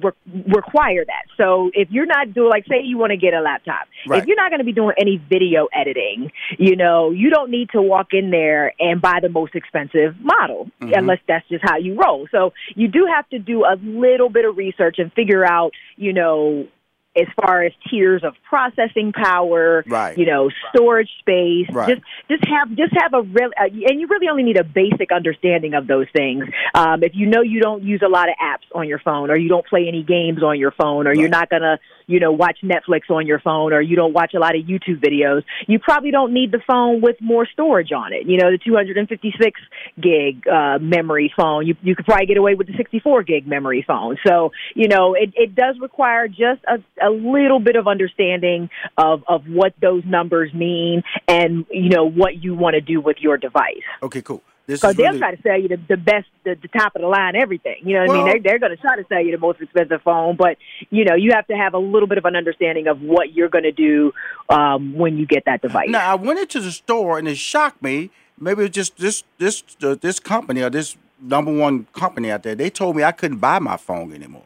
re- 0.00 0.12
require 0.48 1.04
that. 1.04 1.24
So 1.36 1.70
if 1.74 1.88
you're 1.90 2.06
not 2.06 2.32
doing, 2.34 2.50
like, 2.50 2.64
say 2.66 2.82
you 2.82 2.98
want 2.98 3.10
to 3.10 3.16
get 3.16 3.34
a 3.34 3.40
laptop, 3.40 3.86
Right. 4.06 4.20
if 4.20 4.26
you're 4.26 4.36
not 4.36 4.50
going 4.50 4.60
to 4.60 4.64
be 4.64 4.72
doing 4.72 4.94
any 4.98 5.16
video 5.16 5.68
editing, 5.72 6.30
you 6.58 6.76
know, 6.76 7.10
you 7.10 7.30
don't 7.30 7.50
need 7.50 7.70
to 7.70 7.82
walk 7.82 8.08
in 8.12 8.30
there 8.30 8.72
and 8.78 9.00
buy 9.00 9.20
the 9.20 9.28
most 9.28 9.54
expensive 9.54 10.16
model 10.20 10.70
Mm-hmm. 10.80 10.94
unless 10.94 11.18
that's 11.28 11.48
just 11.48 11.62
how 11.64 11.76
you 11.76 11.94
roll. 11.94 12.26
So 12.30 12.52
you 12.74 12.88
do 12.88 13.06
have 13.12 13.28
to 13.30 13.38
do 13.38 13.64
a 13.64 13.76
little 13.82 14.28
bit 14.28 14.44
of 14.44 14.56
research 14.56 14.96
and 14.98 15.12
figure 15.12 15.44
out, 15.44 15.72
you 15.96 16.12
know, 16.12 16.66
as 17.14 17.26
far 17.40 17.62
as 17.62 17.72
tiers 17.90 18.24
of 18.24 18.34
processing 18.48 19.12
power, 19.12 19.84
Right. 19.86 20.16
you 20.16 20.24
know, 20.24 20.48
storage 20.74 21.10
space, 21.20 21.68
Right. 21.70 21.88
just 21.88 22.02
just 22.28 22.44
have 22.48 22.74
just 22.74 22.92
have 22.96 23.12
a 23.12 23.22
real, 23.22 23.50
uh, 23.60 23.64
and 23.64 24.00
you 24.00 24.06
really 24.06 24.28
only 24.28 24.42
need 24.42 24.56
a 24.58 24.64
basic 24.64 25.12
understanding 25.12 25.74
of 25.74 25.86
those 25.86 26.06
things. 26.16 26.44
Um, 26.74 27.02
if 27.02 27.14
you 27.14 27.26
know 27.26 27.42
you 27.42 27.60
don't 27.60 27.82
use 27.82 28.00
a 28.02 28.08
lot 28.08 28.28
of 28.30 28.34
apps 28.42 28.64
on 28.74 28.88
your 28.88 28.98
phone, 28.98 29.30
or 29.30 29.36
you 29.36 29.48
don't 29.50 29.66
play 29.66 29.88
any 29.88 30.02
games 30.02 30.42
on 30.42 30.58
your 30.58 30.70
phone, 30.70 31.06
or 31.06 31.12
you're 31.14 31.28
not 31.28 31.50
gonna, 31.50 31.78
you 32.06 32.18
know, 32.18 32.32
watch 32.32 32.58
Netflix 32.64 33.10
on 33.10 33.26
your 33.26 33.40
phone, 33.40 33.74
or 33.74 33.82
you 33.82 33.94
don't 33.94 34.14
watch 34.14 34.32
a 34.34 34.38
lot 34.38 34.56
of 34.56 34.62
YouTube 34.64 35.00
videos, 35.04 35.42
you 35.66 35.78
probably 35.78 36.10
don't 36.10 36.32
need 36.32 36.50
the 36.50 36.60
phone 36.66 37.02
with 37.02 37.16
more 37.20 37.46
storage 37.52 37.92
on 37.92 38.14
it. 38.14 38.26
You 38.26 38.38
know, 38.38 38.50
the 38.50 38.58
256 38.58 39.60
gig 40.00 40.46
uh, 40.48 40.78
memory 40.80 41.30
phone, 41.36 41.66
you 41.66 41.76
you 41.82 41.94
could 41.94 42.06
probably 42.06 42.26
get 42.26 42.38
away 42.38 42.54
with 42.54 42.68
the 42.68 42.76
64 42.76 43.22
gig 43.24 43.46
memory 43.46 43.84
phone. 43.86 44.16
So 44.26 44.52
you 44.74 44.88
know, 44.88 45.12
it 45.12 45.34
it 45.36 45.54
does 45.54 45.78
require 45.78 46.26
just 46.26 46.62
a 46.66 46.78
a 47.02 47.10
little 47.10 47.60
bit 47.60 47.76
of 47.76 47.86
understanding 47.86 48.70
of 48.96 49.22
of 49.28 49.44
what 49.46 49.74
those 49.80 50.04
numbers 50.04 50.52
mean 50.54 51.02
and 51.28 51.66
you 51.70 51.88
know 51.88 52.08
what 52.08 52.42
you 52.42 52.54
want 52.54 52.74
to 52.74 52.80
do 52.80 53.00
with 53.00 53.18
your 53.20 53.36
device. 53.36 53.82
Okay, 54.02 54.22
cool. 54.22 54.42
Because 54.66 54.94
they'll 54.94 55.08
really, 55.08 55.18
try 55.18 55.34
to 55.34 55.42
sell 55.42 55.60
you 55.60 55.68
the, 55.68 55.78
the 55.88 55.96
best, 55.96 56.28
the, 56.44 56.54
the 56.54 56.68
top 56.68 56.94
of 56.94 57.02
the 57.02 57.08
line, 57.08 57.34
everything. 57.34 57.76
You 57.82 57.94
know 57.94 58.06
what 58.06 58.10
I 58.10 58.14
mean? 58.14 58.26
They're, 58.26 58.40
they're 58.40 58.58
going 58.60 58.76
to 58.76 58.80
try 58.80 58.94
to 58.94 59.04
sell 59.08 59.20
you 59.20 59.32
the 59.32 59.38
most 59.38 59.60
expensive 59.60 60.02
phone, 60.02 60.36
but 60.36 60.56
you 60.90 61.04
know 61.04 61.14
you 61.14 61.32
have 61.34 61.46
to 61.48 61.54
have 61.54 61.74
a 61.74 61.78
little 61.78 62.08
bit 62.08 62.18
of 62.18 62.24
an 62.24 62.36
understanding 62.36 62.86
of 62.86 63.00
what 63.00 63.32
you're 63.32 63.48
going 63.48 63.64
to 63.64 63.72
do 63.72 64.12
um, 64.48 64.94
when 64.94 65.16
you 65.16 65.26
get 65.26 65.44
that 65.46 65.62
device. 65.62 65.88
Now 65.88 66.10
I 66.10 66.14
went 66.14 66.38
into 66.38 66.60
the 66.60 66.70
store 66.70 67.18
and 67.18 67.26
it 67.26 67.38
shocked 67.38 67.82
me. 67.82 68.10
Maybe 68.38 68.64
it's 68.64 68.74
just 68.74 68.96
this 68.98 69.24
this 69.38 69.64
uh, 69.82 69.96
this 70.00 70.20
company 70.20 70.62
or 70.62 70.70
this 70.70 70.96
number 71.20 71.52
one 71.52 71.86
company 71.92 72.30
out 72.30 72.42
there. 72.42 72.54
They 72.54 72.70
told 72.70 72.96
me 72.96 73.02
I 73.02 73.12
couldn't 73.12 73.38
buy 73.38 73.58
my 73.58 73.76
phone 73.76 74.12
anymore. 74.12 74.44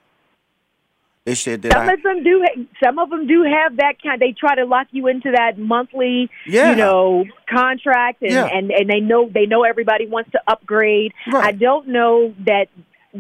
They 1.27 1.35
said 1.35 1.63
that 1.63 1.73
Some 1.73 1.89
I, 1.89 1.93
of 1.95 2.03
them 2.05 2.23
do. 2.23 2.45
Some 2.83 3.01
of 3.01 3.11
them 3.11 3.27
do 3.27 3.43
have 3.43 3.77
that 3.79 4.01
kind. 4.01 4.21
They 4.23 4.31
try 4.33 4.55
to 4.55 4.65
lock 4.65 4.87
you 4.93 5.09
into 5.09 5.33
that 5.33 5.59
monthly, 5.59 6.31
Yeah. 6.47 6.71
you 6.71 6.77
know, 6.77 7.25
contract, 7.51 8.23
and, 8.23 8.31
Yeah. 8.31 8.47
and 8.47 8.71
and 8.71 8.89
they 8.89 9.01
know 9.01 9.29
they 9.29 9.45
know 9.45 9.65
everybody 9.65 10.07
wants 10.07 10.31
to 10.31 10.41
upgrade. 10.47 11.13
Right. 11.31 11.47
I 11.47 11.51
don't 11.51 11.89
know 11.89 12.33
that 12.47 12.69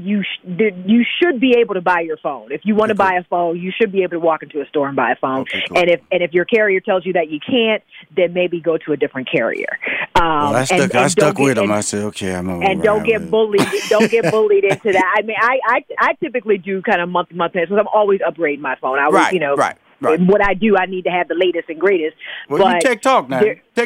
you 0.05 0.23
sh- 0.23 0.47
you 0.87 1.05
should 1.21 1.41
be 1.41 1.57
able 1.59 1.75
to 1.75 1.81
buy 1.81 2.01
your 2.01 2.17
phone. 2.19 2.53
If 2.53 2.63
you 2.65 2.75
want 2.75 2.91
to 2.91 2.95
Okay, 2.95 3.03
cool. 3.03 3.11
buy 3.11 3.19
a 3.19 3.25
phone, 3.25 3.61
you 3.61 3.73
should 3.77 3.93
be 3.93 4.03
able 4.03 4.11
to 4.13 4.21
walk 4.21 4.43
into 4.43 4.61
a 4.61 4.67
store 4.67 4.87
and 4.89 4.97
buy 4.97 5.13
a 5.13 5.17
phone. 5.17 5.41
Okay, 5.41 5.63
cool. 5.69 5.79
And 5.79 5.89
if 5.91 6.01
and 6.13 6.23
if 6.23 6.33
your 6.33 6.45
carrier 6.45 6.81
tells 6.81 7.05
you 7.07 7.13
that 7.15 7.29
you 7.31 7.41
can't, 7.41 7.83
then 8.17 8.33
maybe 8.33 8.61
go 8.61 8.77
to 8.79 8.93
a 8.93 8.97
different 8.97 9.29
carrier. 9.31 9.79
Um, 10.15 10.23
well, 10.25 10.55
I 10.57 10.59
and- 10.61 10.67
stuck 10.69 10.81
and 10.81 10.93
I 10.95 11.01
don't 11.01 11.09
stuck 11.11 11.37
get- 11.37 11.45
with 11.45 11.55
them. 11.57 11.65
and- 11.65 11.73
I 11.75 11.81
said, 11.81 12.05
okay, 12.05 12.35
I'm 12.35 12.47
gonna 12.47 12.65
and 12.69 12.83
don't 12.83 13.05
get 13.05 13.31
bullied. 13.31 13.67
Don't 13.89 14.11
get 14.11 14.31
bullied 14.31 14.65
into 14.71 14.93
that. 14.93 15.15
I 15.19 15.23
mean, 15.23 15.37
I 15.41 15.59
I, 15.67 15.85
I 15.99 16.13
typically 16.15 16.59
do 16.59 16.83
kind 16.83 17.01
of 17.01 17.09
month 17.09 17.31
to 17.31 17.37
month 17.37 17.53
because 17.55 17.69
I'm 17.71 17.89
always 17.89 18.21
upgrading 18.21 18.61
my 18.61 18.77
phone. 18.77 18.99
I 18.99 19.07
was, 19.09 19.15
Right, 19.15 19.33
you 19.33 19.41
know, 19.41 19.55
right. 19.57 19.77
Right. 20.01 20.21
What 20.21 20.43
I 20.43 20.55
do, 20.55 20.77
I 20.77 20.87
need 20.87 21.05
to 21.05 21.11
have 21.11 21.29
the 21.29 21.35
latest 21.35 21.69
and 21.69 21.81
greatest. 21.81 22.17
Well, 22.49 22.63
but 22.63 22.85
you 22.85 22.97
Talk 22.97 23.29
now. 23.29 23.43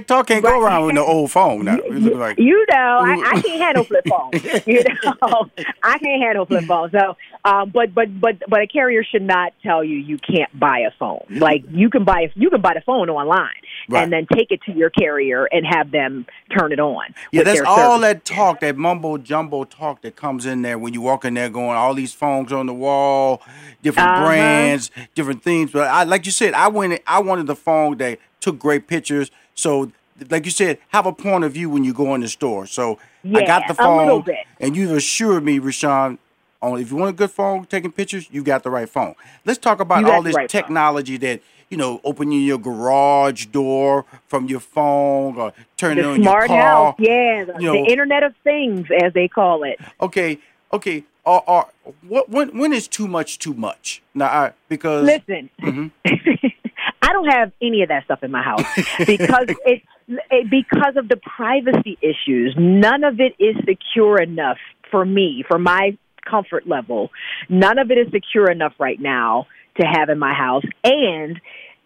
Talk 0.06 0.28
can't 0.28 0.42
go 0.42 0.60
around 0.60 0.86
with 0.86 0.94
no 0.94 1.04
old 1.04 1.30
phone 1.30 1.64
now. 1.64 1.76
You 1.76 2.16
like 2.16 2.38
you 2.38 2.64
know, 2.70 2.98
I, 3.02 3.32
I 3.34 3.40
can't 3.40 3.60
handle 3.60 3.84
flip 3.84 4.04
phones. 4.08 4.44
you 4.66 4.84
know, 5.04 5.50
I 5.82 5.98
can't 5.98 6.22
handle 6.22 6.46
flip 6.46 6.64
phones. 6.64 6.92
So, 6.92 7.16
um, 7.44 7.70
but 7.70 7.94
but 7.94 8.20
but 8.20 8.36
but 8.48 8.60
a 8.60 8.66
carrier 8.66 9.04
should 9.04 9.22
not 9.22 9.52
tell 9.62 9.82
you 9.82 9.96
you 9.96 10.18
can't 10.18 10.58
buy 10.58 10.80
a 10.80 10.90
phone. 10.98 11.24
Like 11.28 11.64
you 11.70 11.90
can 11.90 12.04
buy 12.04 12.30
you 12.34 12.50
can 12.50 12.60
buy 12.60 12.74
the 12.74 12.82
phone 12.82 13.10
online 13.10 13.50
Right. 13.88 14.02
and 14.04 14.12
then 14.12 14.26
take 14.32 14.50
it 14.50 14.60
to 14.66 14.72
your 14.72 14.90
carrier 14.90 15.46
and 15.50 15.66
have 15.66 15.90
them 15.90 16.26
turn 16.56 16.72
it 16.72 16.80
on. 16.80 17.14
Yeah, 17.32 17.44
that's 17.44 17.60
all 17.60 17.76
service. 17.98 18.00
that 18.02 18.24
talk, 18.24 18.60
that 18.60 18.76
mumbo 18.76 19.18
jumbo 19.18 19.64
talk 19.64 20.02
that 20.02 20.16
comes 20.16 20.46
in 20.46 20.62
there 20.62 20.78
when 20.78 20.92
you 20.94 21.00
walk 21.00 21.24
in 21.24 21.34
there 21.34 21.48
going, 21.48 21.76
all 21.76 21.94
these 21.94 22.12
phones 22.12 22.52
on 22.52 22.66
the 22.66 22.74
wall, 22.74 23.42
different 23.82 24.10
Uh-huh. 24.10 24.22
brands, 24.24 24.90
different 25.14 25.42
things. 25.42 25.72
But 25.72 25.88
I, 25.88 26.04
like 26.04 26.26
you 26.26 26.32
said, 26.32 26.54
I 26.54 26.68
went, 26.68 27.00
I 27.06 27.20
wanted 27.20 27.46
the 27.46 27.56
phone 27.56 27.96
that 27.98 28.18
took 28.40 28.58
great 28.58 28.86
pictures. 28.86 29.30
So, 29.54 29.90
like 30.30 30.44
you 30.44 30.50
said, 30.50 30.78
have 30.88 31.06
a 31.06 31.12
point 31.12 31.44
of 31.44 31.52
view 31.52 31.70
when 31.70 31.82
you 31.84 31.92
go 31.94 32.14
in 32.14 32.20
the 32.20 32.28
store. 32.28 32.66
So 32.66 32.98
I 33.34 33.42
got 33.42 33.62
Yeah, 33.62 33.68
the 33.68 33.74
phone, 33.74 34.24
and 34.60 34.76
you've 34.76 34.92
assured 34.92 35.44
me, 35.44 35.58
Rushion, 35.58 36.18
on 36.62 36.78
if 36.78 36.90
you 36.90 36.96
want 36.96 37.10
a 37.10 37.14
good 37.14 37.30
phone 37.30 37.64
taking 37.64 37.90
pictures, 37.90 38.28
you 38.30 38.42
got 38.42 38.62
the 38.62 38.70
right 38.70 38.88
phone. 38.88 39.14
Let's 39.46 39.58
talk 39.58 39.80
about 39.80 40.04
all 40.04 40.22
this 40.22 40.34
right 40.36 40.50
phone. 40.50 40.62
technology 40.62 41.16
that. 41.18 41.40
You 41.70 41.76
know, 41.76 42.00
opening 42.04 42.42
your 42.42 42.58
garage 42.58 43.46
door 43.46 44.04
from 44.26 44.48
your 44.48 44.60
phone 44.60 45.36
or 45.36 45.52
turning 45.76 46.02
the 46.02 46.10
on 46.10 46.22
smart 46.22 46.50
your 46.50 46.58
car. 46.58 46.84
house, 46.86 46.94
yeah, 46.98 47.44
the, 47.44 47.54
you 47.60 47.66
know- 47.66 47.72
the 47.72 47.90
Internet 47.90 48.24
of 48.24 48.34
Things, 48.44 48.88
as 49.02 49.12
they 49.12 49.28
call 49.28 49.62
it. 49.62 49.78
Okay, 50.00 50.38
okay. 50.72 51.04
Are 51.24 51.68
what 52.08 52.28
when 52.28 52.58
when 52.58 52.72
is 52.72 52.88
too 52.88 53.06
much 53.06 53.38
too 53.38 53.54
much? 53.54 54.02
Now, 54.14 54.26
I, 54.26 54.52
because 54.68 55.04
Listen, 55.04 55.50
mm-hmm. 55.62 55.88
I 57.02 57.12
don't 57.12 57.28
have 57.28 57.52
any 57.60 57.82
of 57.82 57.88
that 57.88 58.04
stuff 58.04 58.22
in 58.22 58.30
my 58.30 58.42
house 58.42 58.64
because 59.06 59.46
it, 59.64 59.82
it 60.08 60.50
because 60.50 60.96
of 60.96 61.08
the 61.08 61.16
privacy 61.16 61.98
issues. 62.00 62.54
None 62.58 63.04
of 63.04 63.20
it 63.20 63.34
is 63.38 63.54
secure 63.68 64.20
enough 64.20 64.58
for 64.90 65.04
me, 65.04 65.44
for 65.46 65.58
my 65.58 65.96
comfort 66.24 66.66
level. 66.66 67.10
None 67.48 67.78
of 67.78 67.90
it 67.90 67.98
is 67.98 68.08
secure 68.12 68.50
enough 68.50 68.74
right 68.78 69.00
now 69.00 69.46
to 69.78 69.86
have 69.86 70.08
in 70.08 70.18
my 70.18 70.34
house, 70.34 70.64
and 70.84 71.40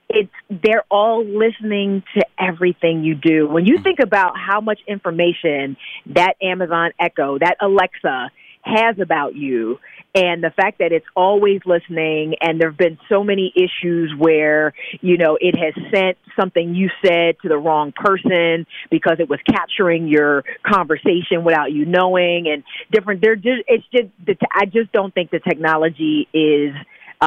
it's 0.08 0.32
they're 0.50 0.84
all 0.90 1.24
listening 1.24 2.02
to 2.14 2.24
everything 2.38 3.04
you 3.04 3.14
do. 3.14 3.48
When 3.48 3.66
you 3.66 3.78
think 3.82 3.98
about 4.00 4.34
how 4.36 4.60
much 4.60 4.80
information 4.86 5.76
that 6.14 6.34
Amazon 6.42 6.92
Echo, 7.00 7.38
that 7.38 7.56
Alexa 7.60 8.30
has 8.62 8.98
about 8.98 9.34
you 9.34 9.78
and 10.14 10.42
the 10.42 10.50
fact 10.50 10.78
that 10.78 10.92
it's 10.92 11.06
always 11.14 11.60
listening 11.66 12.34
and 12.40 12.60
there've 12.60 12.76
been 12.76 12.98
so 13.10 13.22
many 13.22 13.52
issues 13.54 14.14
where 14.16 14.72
you 15.00 15.18
know 15.18 15.36
it 15.38 15.54
has 15.56 15.74
sent 15.92 16.16
something 16.38 16.74
you 16.74 16.88
said 17.04 17.36
to 17.42 17.48
the 17.48 17.58
wrong 17.58 17.92
person 17.92 18.66
because 18.90 19.16
it 19.18 19.28
was 19.28 19.38
capturing 19.46 20.08
your 20.08 20.44
conversation 20.64 21.44
without 21.44 21.72
you 21.72 21.84
knowing 21.84 22.48
and 22.48 22.62
different 22.90 23.20
they're 23.20 23.36
just 23.36 23.62
it's 23.66 23.84
just 23.92 24.08
I 24.50 24.64
just 24.64 24.92
don't 24.92 25.12
think 25.12 25.30
the 25.30 25.40
technology 25.40 26.26
is 26.32 26.74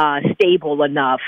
uh 0.02 0.20
stable 0.36 0.84
enough 0.84 1.22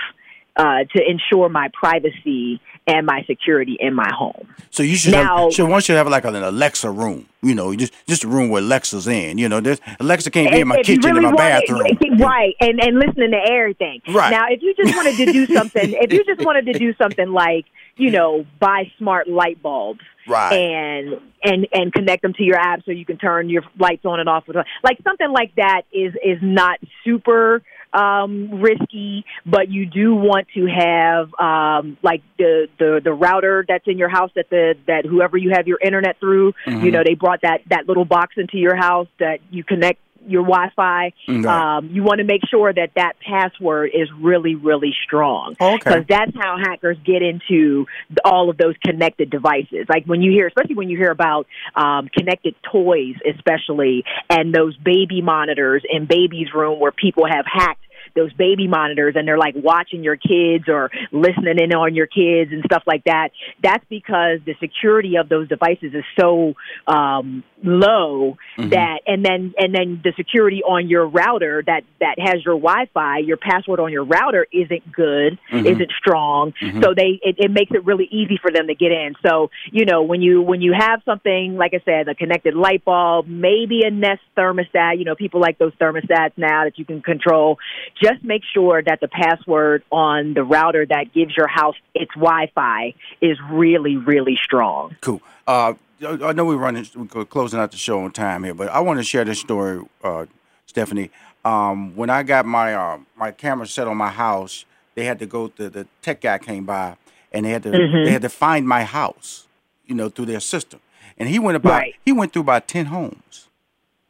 uh, 0.56 0.84
to 0.94 1.00
ensure 1.14 1.48
my 1.48 1.68
privacy 1.82 2.60
and 2.86 3.06
my 3.06 3.24
security 3.32 3.78
in 3.80 3.94
my 3.94 4.10
home. 4.22 4.44
so 4.72 4.82
you 4.84 4.96
should 4.98 5.14
Now- 5.14 5.44
have, 5.46 5.54
so 5.54 5.66
one 5.66 5.80
should 5.82 5.96
have 5.96 6.08
like 6.10 6.26
an 6.26 6.36
Alexa 6.36 6.90
room. 7.02 7.28
You 7.42 7.56
know, 7.56 7.74
just 7.84 7.94
just 8.12 8.24
a 8.26 8.28
room 8.28 8.50
where 8.50 8.62
Alexa's 8.62 9.08
in. 9.08 9.38
You 9.38 9.48
know, 9.48 9.62
there's 9.62 9.80
Alexa 10.02 10.30
can't 10.32 10.52
be 10.52 10.60
in 10.60 10.68
my 10.68 10.78
kitchen 10.88 11.00
really 11.16 11.26
in 11.26 11.32
my 11.32 11.38
bathroom. 11.38 11.84
right? 12.20 12.54
And 12.60 12.76
and 12.86 13.00
listening 13.00 13.32
to 13.32 13.42
everything. 13.58 14.02
Right. 14.10 14.32
now, 14.32 14.46
if 14.50 14.62
you 14.62 14.74
just 14.76 14.94
wanted 14.98 15.16
to 15.24 15.26
do 15.32 15.46
something, 15.58 15.94
if 16.04 16.12
you 16.12 16.22
just 16.26 16.44
wanted 16.46 16.66
to 16.72 16.74
do 16.86 16.94
something 17.02 17.30
like 17.32 17.66
you 17.96 18.12
know 18.12 18.46
buy 18.60 18.92
smart 18.98 19.30
light 19.30 19.62
bulbs, 19.64 20.02
Right. 20.28 20.52
and 20.54 21.06
and 21.50 21.68
and 21.72 21.94
connect 21.94 22.22
them 22.24 22.34
to 22.34 22.44
your 22.44 22.58
app 22.58 22.80
so 22.86 22.92
you 22.92 23.06
can 23.06 23.18
turn 23.18 23.50
your 23.50 23.64
lights 23.78 24.04
on 24.06 24.20
and 24.20 24.28
off, 24.28 24.44
with 24.48 24.58
like 24.84 24.98
something 25.06 25.32
like 25.32 25.56
that 25.56 25.84
is 25.94 26.14
is 26.32 26.40
not 26.42 26.80
super 27.06 27.62
um 27.94 28.62
risky 28.62 29.26
but 29.46 29.70
you 29.70 29.86
do 29.86 30.14
want 30.14 30.48
to 30.54 30.68
have 30.68 31.34
um 31.40 31.98
like 32.04 32.22
the 32.38 32.68
the 32.78 33.02
the 33.04 33.12
router 33.12 33.66
that's 33.68 33.88
in 33.88 33.98
your 33.98 34.10
house 34.10 34.30
that 34.36 34.50
the 34.50 34.76
that 34.86 35.06
whoever 35.06 35.38
you 35.38 35.52
have 35.52 35.68
your 35.68 35.80
internet 35.84 36.20
through 36.20 36.54
Mm-hmm. 36.66 36.86
you 36.86 36.92
know 36.92 37.04
they 37.06 37.16
brought 37.16 37.42
that 37.42 37.62
that 37.70 37.88
little 37.88 38.06
box 38.06 38.36
into 38.38 38.58
your 38.58 38.76
house 38.76 39.08
that 39.20 39.40
you 39.50 39.64
connect 39.64 40.00
your 40.28 40.44
Wi-Fi. 40.44 41.14
Right. 41.28 41.46
Um, 41.46 41.90
you 41.92 42.04
want 42.04 42.20
to 42.20 42.24
make 42.24 42.42
sure 42.50 42.72
that 42.74 42.92
that 42.96 43.14
password 43.20 43.92
is 43.94 44.10
really, 44.20 44.56
really 44.56 44.94
strong 45.06 45.56
Oh, 45.60 45.76
okay. 45.76 45.78
because 45.78 46.06
that's 46.08 46.32
how 46.36 46.58
hackers 46.58 46.98
get 47.06 47.22
into 47.22 47.86
all 48.26 48.50
of 48.50 48.58
those 48.58 48.76
connected 48.84 49.30
devices. 49.30 49.86
Like 49.88 50.06
when 50.06 50.22
you 50.22 50.32
hear, 50.32 50.48
especially 50.48 50.76
when 50.76 50.90
you 50.90 50.98
hear 50.98 51.12
about 51.12 51.48
um, 51.76 52.10
connected 52.16 52.56
toys, 52.72 53.16
especially, 53.28 54.04
and 54.30 54.54
those 54.54 54.76
baby 54.78 55.22
monitors 55.22 55.84
in 55.90 56.06
baby's 56.06 56.54
room 56.54 56.80
where 56.80 56.92
people 56.92 57.26
have 57.30 57.46
hacked 57.46 57.82
those 58.16 58.34
baby 58.34 58.68
monitors 58.68 59.14
and 59.16 59.28
they're 59.28 59.38
like 59.38 59.54
watching 59.56 60.04
your 60.04 60.16
kids 60.16 60.66
or 60.68 60.90
listening 61.12 61.60
in 61.60 61.74
on 61.74 61.96
your 61.96 62.08
kids 62.08 62.52
and 62.52 62.64
stuff 62.66 62.84
like 62.88 63.04
that. 63.06 63.30
That's 63.62 63.84
because 63.90 64.40
the 64.46 64.56
security 64.60 65.16
of 65.18 65.30
those 65.30 65.48
devices 65.48 65.94
is 65.94 66.04
so 66.20 66.54
um, 66.88 67.44
low 67.64 68.38
mm-hmm. 68.58 68.70
that, 68.70 69.00
and 69.06 69.24
then 69.24 69.54
and 69.58 69.74
then 69.74 70.02
the 70.04 70.14
security 70.16 70.62
on 70.64 70.88
your 70.88 71.08
router 71.08 71.64
that 71.66 71.84
that 72.00 72.16
has 72.20 72.44
your 72.46 72.56
Wi-Fi, 72.56 73.20
your 73.20 73.38
password 73.38 73.80
on 73.80 73.92
your 73.92 74.04
router 74.04 74.48
isn't 74.52 74.92
good, 74.92 75.38
mm-hmm. 75.52 75.66
isn't 75.66 75.92
strong. 75.98 76.54
Mm-hmm. 76.62 76.82
So 76.82 76.94
they 76.96 77.20
it, 77.22 77.36
it 77.38 77.52
makes 77.52 77.72
it 77.72 77.86
really 77.86 78.08
easy 78.12 78.40
for 78.42 78.52
them 78.52 78.68
to 78.68 78.76
get 78.76 78.92
in. 78.92 79.16
So 79.26 79.52
you 79.72 79.86
know 79.86 80.04
when 80.04 80.22
you 80.22 80.42
when 80.42 80.62
you 80.62 80.74
have 80.78 81.02
something 81.06 81.56
like 81.56 81.74
I 81.74 81.82
said, 81.84 82.08
a 82.08 82.16
connected 82.16 82.56
light 82.56 82.86
bulb, 82.86 83.28
maybe 83.28 83.82
a 83.84 83.92
Nest 83.92 84.22
thermostat. 84.38 84.98
You 84.98 85.06
know 85.06 85.16
people 85.16 85.42
like 85.42 85.58
those 85.58 85.74
thermostats 85.74 86.34
now 86.38 86.64
that 86.64 86.78
you 86.78 86.86
can 86.86 87.02
control. 87.02 87.58
Just 88.02 88.24
make 88.24 88.44
sure 88.54 88.82
that 88.82 89.02
the 89.02 89.08
password 89.08 89.84
on 89.92 90.34
the 90.34 90.44
router 90.44 90.86
that 90.86 91.14
gives 91.14 91.36
your 91.36 91.48
house 91.48 91.76
its 91.94 92.12
Wi-Fi 92.16 92.94
is 93.22 93.38
really 93.52 93.98
really 93.98 94.38
strong. 94.44 94.96
Cool. 95.02 95.22
Uh, 95.48 95.74
I 96.06 96.32
know 96.34 96.46
we're 96.46 96.56
running, 96.58 96.88
we're 97.14 97.26
closing 97.26 97.60
out 97.60 97.72
the 97.72 97.78
show 97.78 98.02
on 98.04 98.12
time 98.12 98.44
here, 98.44 98.54
but 98.54 98.70
I 98.70 98.80
want 98.80 99.00
to 99.00 99.04
share 99.04 99.26
this 99.26 99.40
story, 99.40 99.82
uh, 100.04 100.26
Stephanie. 100.66 101.12
Um, 101.44 101.96
when 101.96 102.10
I 102.10 102.24
got 102.24 102.46
my 102.46 102.74
uh, 102.74 103.00
my 103.18 103.32
camera 103.32 103.68
set 103.68 103.88
on 103.88 103.98
my 103.98 104.10
house, 104.10 104.66
they 104.96 105.06
had 105.06 105.20
to 105.20 105.26
go. 105.26 105.48
The, 105.56 105.70
the 105.70 105.88
tech 106.02 106.22
guy 106.22 106.38
came 106.38 106.66
by, 106.66 106.98
and 107.32 107.46
they 107.46 107.50
had 107.50 107.64
to 107.64 107.72
they 107.72 108.12
had 108.12 108.22
to 108.22 108.30
find 108.30 108.68
my 108.68 108.84
house, 108.84 109.48
you 109.86 109.96
know, 109.96 110.10
through 110.10 110.26
their 110.26 110.40
system. 110.42 110.80
And 111.18 111.28
he 111.30 111.40
went 111.40 111.56
about 111.58 111.80
Right. 111.80 111.96
he 112.06 112.12
went 112.12 112.34
through 112.34 112.44
about 112.44 112.68
ten 112.68 112.88
homes. 112.88 113.48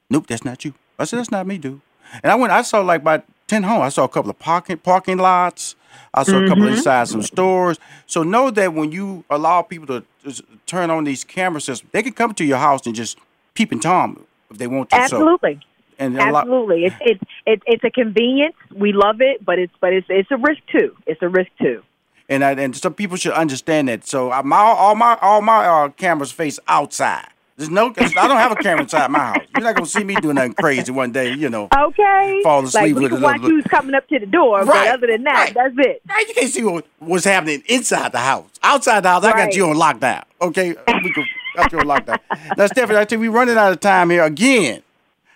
Nope, 0.09 0.27
that's 0.27 0.43
not 0.43 0.65
you. 0.65 0.73
I 0.97 1.05
said 1.05 1.19
that's 1.19 1.31
not 1.31 1.45
me, 1.47 1.57
dude. 1.57 1.81
And 2.23 2.31
I 2.31 2.35
went. 2.35 2.51
I 2.51 2.61
saw 2.63 2.81
like 2.81 3.01
about 3.01 3.23
ten 3.49 3.63
homes. 3.63 3.81
I 3.81 3.89
saw 3.89 4.03
a 4.05 4.09
couple 4.09 4.29
of 4.29 4.39
parking 4.39 4.77
parking 4.77 5.17
lots. 5.17 5.75
I 6.13 6.23
saw 6.23 6.37
a 6.43 6.47
couple 6.47 6.67
inside 6.67 7.07
some 7.07 7.21
stores. 7.21 7.77
So 8.05 8.23
know 8.23 8.49
that 8.51 8.73
when 8.73 8.91
you 8.91 9.25
allow 9.29 9.61
people 9.61 9.87
to 9.87 10.43
turn 10.65 10.89
on 10.89 11.03
these 11.03 11.23
camera 11.23 11.61
systems, 11.61 11.89
they 11.91 12.03
can 12.03 12.13
come 12.13 12.33
to 12.35 12.45
your 12.45 12.57
house 12.57 12.85
and 12.85 12.95
just 12.95 13.17
peep 13.53 13.71
and 13.71 13.81
tom 13.81 14.25
if 14.49 14.57
they 14.57 14.67
want 14.67 14.89
to. 14.91 14.95
Absolutely. 14.95 15.55
So, 15.55 15.65
and 15.99 16.17
a 16.17 16.31
lot, 16.31 16.43
Absolutely, 16.45 16.85
it's 16.85 16.95
it's 17.01 17.21
it's 17.45 17.63
it's 17.65 17.83
a 17.83 17.89
convenience. 17.91 18.55
We 18.73 18.93
love 18.93 19.19
it, 19.19 19.43
but 19.43 19.59
it's 19.59 19.73
but 19.81 19.91
it's 19.93 20.07
it's 20.09 20.31
a 20.31 20.37
risk 20.37 20.61
too. 20.71 20.95
It's 21.05 21.21
a 21.21 21.27
risk 21.27 21.51
too. 21.59 21.83
and 22.29 22.43
I, 22.43 22.51
and 22.51 22.75
some 22.75 22.93
people 22.93 23.17
should 23.17 23.33
understand 23.33 23.89
that. 23.89 24.05
So 24.07 24.29
my 24.43 24.57
all 24.57 24.95
my 24.95 25.17
all 25.21 25.41
my 25.41 25.65
uh, 25.65 25.89
cameras 25.89 26.31
face 26.31 26.59
outside. 26.67 27.27
There's 27.59 27.69
no. 27.69 27.93
I 27.97 28.07
don't 28.07 28.37
have 28.37 28.53
a 28.53 28.55
camera 28.55 28.83
inside 28.83 29.11
my 29.11 29.19
house. 29.19 29.43
You're 29.53 29.65
not 29.65 29.75
gonna 29.75 29.85
see 29.85 30.05
me 30.05 30.15
doing 30.15 30.35
nothing 30.35 30.53
crazy 30.53 30.93
one 30.93 31.11
day. 31.11 31.33
You 31.33 31.49
know. 31.49 31.67
Okay. 31.77 32.39
Fall 32.41 32.63
asleep 32.63 32.81
like 32.81 32.95
we 32.95 33.01
with 33.01 33.11
can 33.11 33.21
a 33.21 33.21
watch 33.21 33.41
who's 33.41 33.65
coming 33.65 33.93
up 33.95 34.07
to 34.07 34.17
the 34.17 34.25
door, 34.25 34.59
Right, 34.59 34.65
but 34.65 34.87
other 34.87 35.07
than 35.07 35.23
that, 35.25 35.33
right. 35.33 35.53
that's 35.53 35.87
it. 35.87 36.01
Now 36.07 36.19
you 36.19 36.33
can't 36.33 36.49
see 36.49 36.63
what, 36.63 36.85
what's 36.99 37.25
happening 37.25 37.61
inside 37.67 38.13
the 38.13 38.19
house. 38.19 38.49
Outside 38.63 39.01
the 39.01 39.09
house, 39.09 39.23
right. 39.25 39.35
I 39.35 39.45
got 39.45 39.55
you 39.55 39.69
on 39.69 39.75
lockdown. 39.75 40.23
Okay, 40.41 40.69
we 41.03 41.11
go, 41.11 41.21
got 41.57 41.69
you 41.73 41.79
on 41.79 41.85
lockdown. 41.85 42.19
Now, 42.57 42.67
Stephanie, 42.67 42.97
I 42.97 43.03
tell 43.03 43.21
you, 43.21 43.29
we're 43.29 43.37
running 43.37 43.57
out 43.57 43.73
of 43.73 43.81
time 43.81 44.09
here 44.09 44.23
again. 44.23 44.81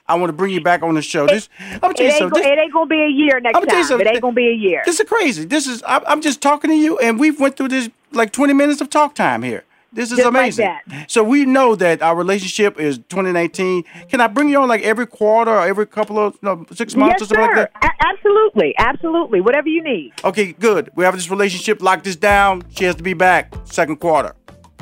I 0.08 0.16
want 0.16 0.30
to 0.30 0.34
bring 0.34 0.54
you 0.54 0.62
back 0.62 0.82
on 0.82 0.96
the 0.96 1.02
show. 1.02 1.28
This, 1.28 1.50
I'm 1.82 1.94
tell 1.94 2.06
you 2.06 2.12
something. 2.14 2.42
This, 2.42 2.50
it 2.50 2.58
ain't 2.58 2.72
gonna 2.72 2.86
be 2.86 3.02
a 3.02 3.10
year 3.10 3.42
next 3.42 3.60
you 3.60 3.66
time. 3.66 3.84
something. 3.84 4.08
It 4.08 4.12
ain't 4.12 4.22
gonna 4.22 4.34
be 4.34 4.48
a 4.48 4.54
year. 4.54 4.82
this 4.86 4.98
is 4.98 5.10
crazy. 5.10 5.44
This 5.44 5.68
is. 5.68 5.84
I, 5.84 6.02
I'm 6.08 6.22
just 6.22 6.42
talking 6.42 6.70
to 6.70 6.76
you, 6.78 6.98
and 7.00 7.20
we've 7.20 7.38
went 7.38 7.58
through 7.58 7.68
this 7.68 7.90
like 8.14 8.32
20 8.32 8.54
minutes 8.54 8.80
of 8.80 8.90
talk 8.90 9.14
time 9.14 9.44
here. 9.44 9.66
This 9.94 10.12
is 10.12 10.18
Just 10.18 10.26
like 10.26 10.42
amazing. 10.42 10.66
that. 10.88 11.12
So 11.12 11.24
we 11.24 11.46
know 11.46 11.76
that 11.76 12.02
our 12.02 12.16
relationship 12.16 12.80
is 12.80 12.98
2019. 12.98 13.84
Can 14.10 14.22
I 14.22 14.28
bring 14.28 14.50
you 14.50 14.60
on 14.62 14.68
like 14.68 14.82
every 14.82 15.06
quarter 15.06 15.52
or 15.52 15.62
every 15.68 15.86
couple 15.86 16.18
of 16.18 16.42
no, 16.42 16.66
six 16.74 16.96
months 16.96 17.18
yes, 17.20 17.22
or 17.22 17.36
something 17.36 17.56
sir. 17.56 17.62
like 17.62 17.74
that? 17.82 17.94
A- 18.02 18.08
absolutely, 18.08 18.74
absolutely. 18.80 19.40
Whatever 19.42 19.70
you 19.70 19.84
need. 19.84 20.14
Okay, 20.24 20.54
good. 20.54 20.90
We 20.96 21.04
have 21.06 21.16
this 21.16 21.30
relationship. 21.30 21.82
Lock 21.82 22.04
this 22.04 22.16
down. 22.16 22.64
She 22.76 22.86
has 22.86 22.96
to 22.96 23.04
be 23.04 23.14
back 23.14 23.54
second 23.66 23.98
quarter. 23.98 24.36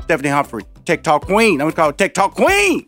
Stephanie 0.04 0.30
Humphrey, 0.30 0.64
Tech 0.86 1.04
Talk 1.04 1.26
Queen. 1.26 1.54
I'm 1.62 1.68
gonna 1.68 1.74
call 1.74 1.88
her 1.88 1.94
Tech 1.94 2.14
Talk 2.14 2.34
Queen. 2.36 2.88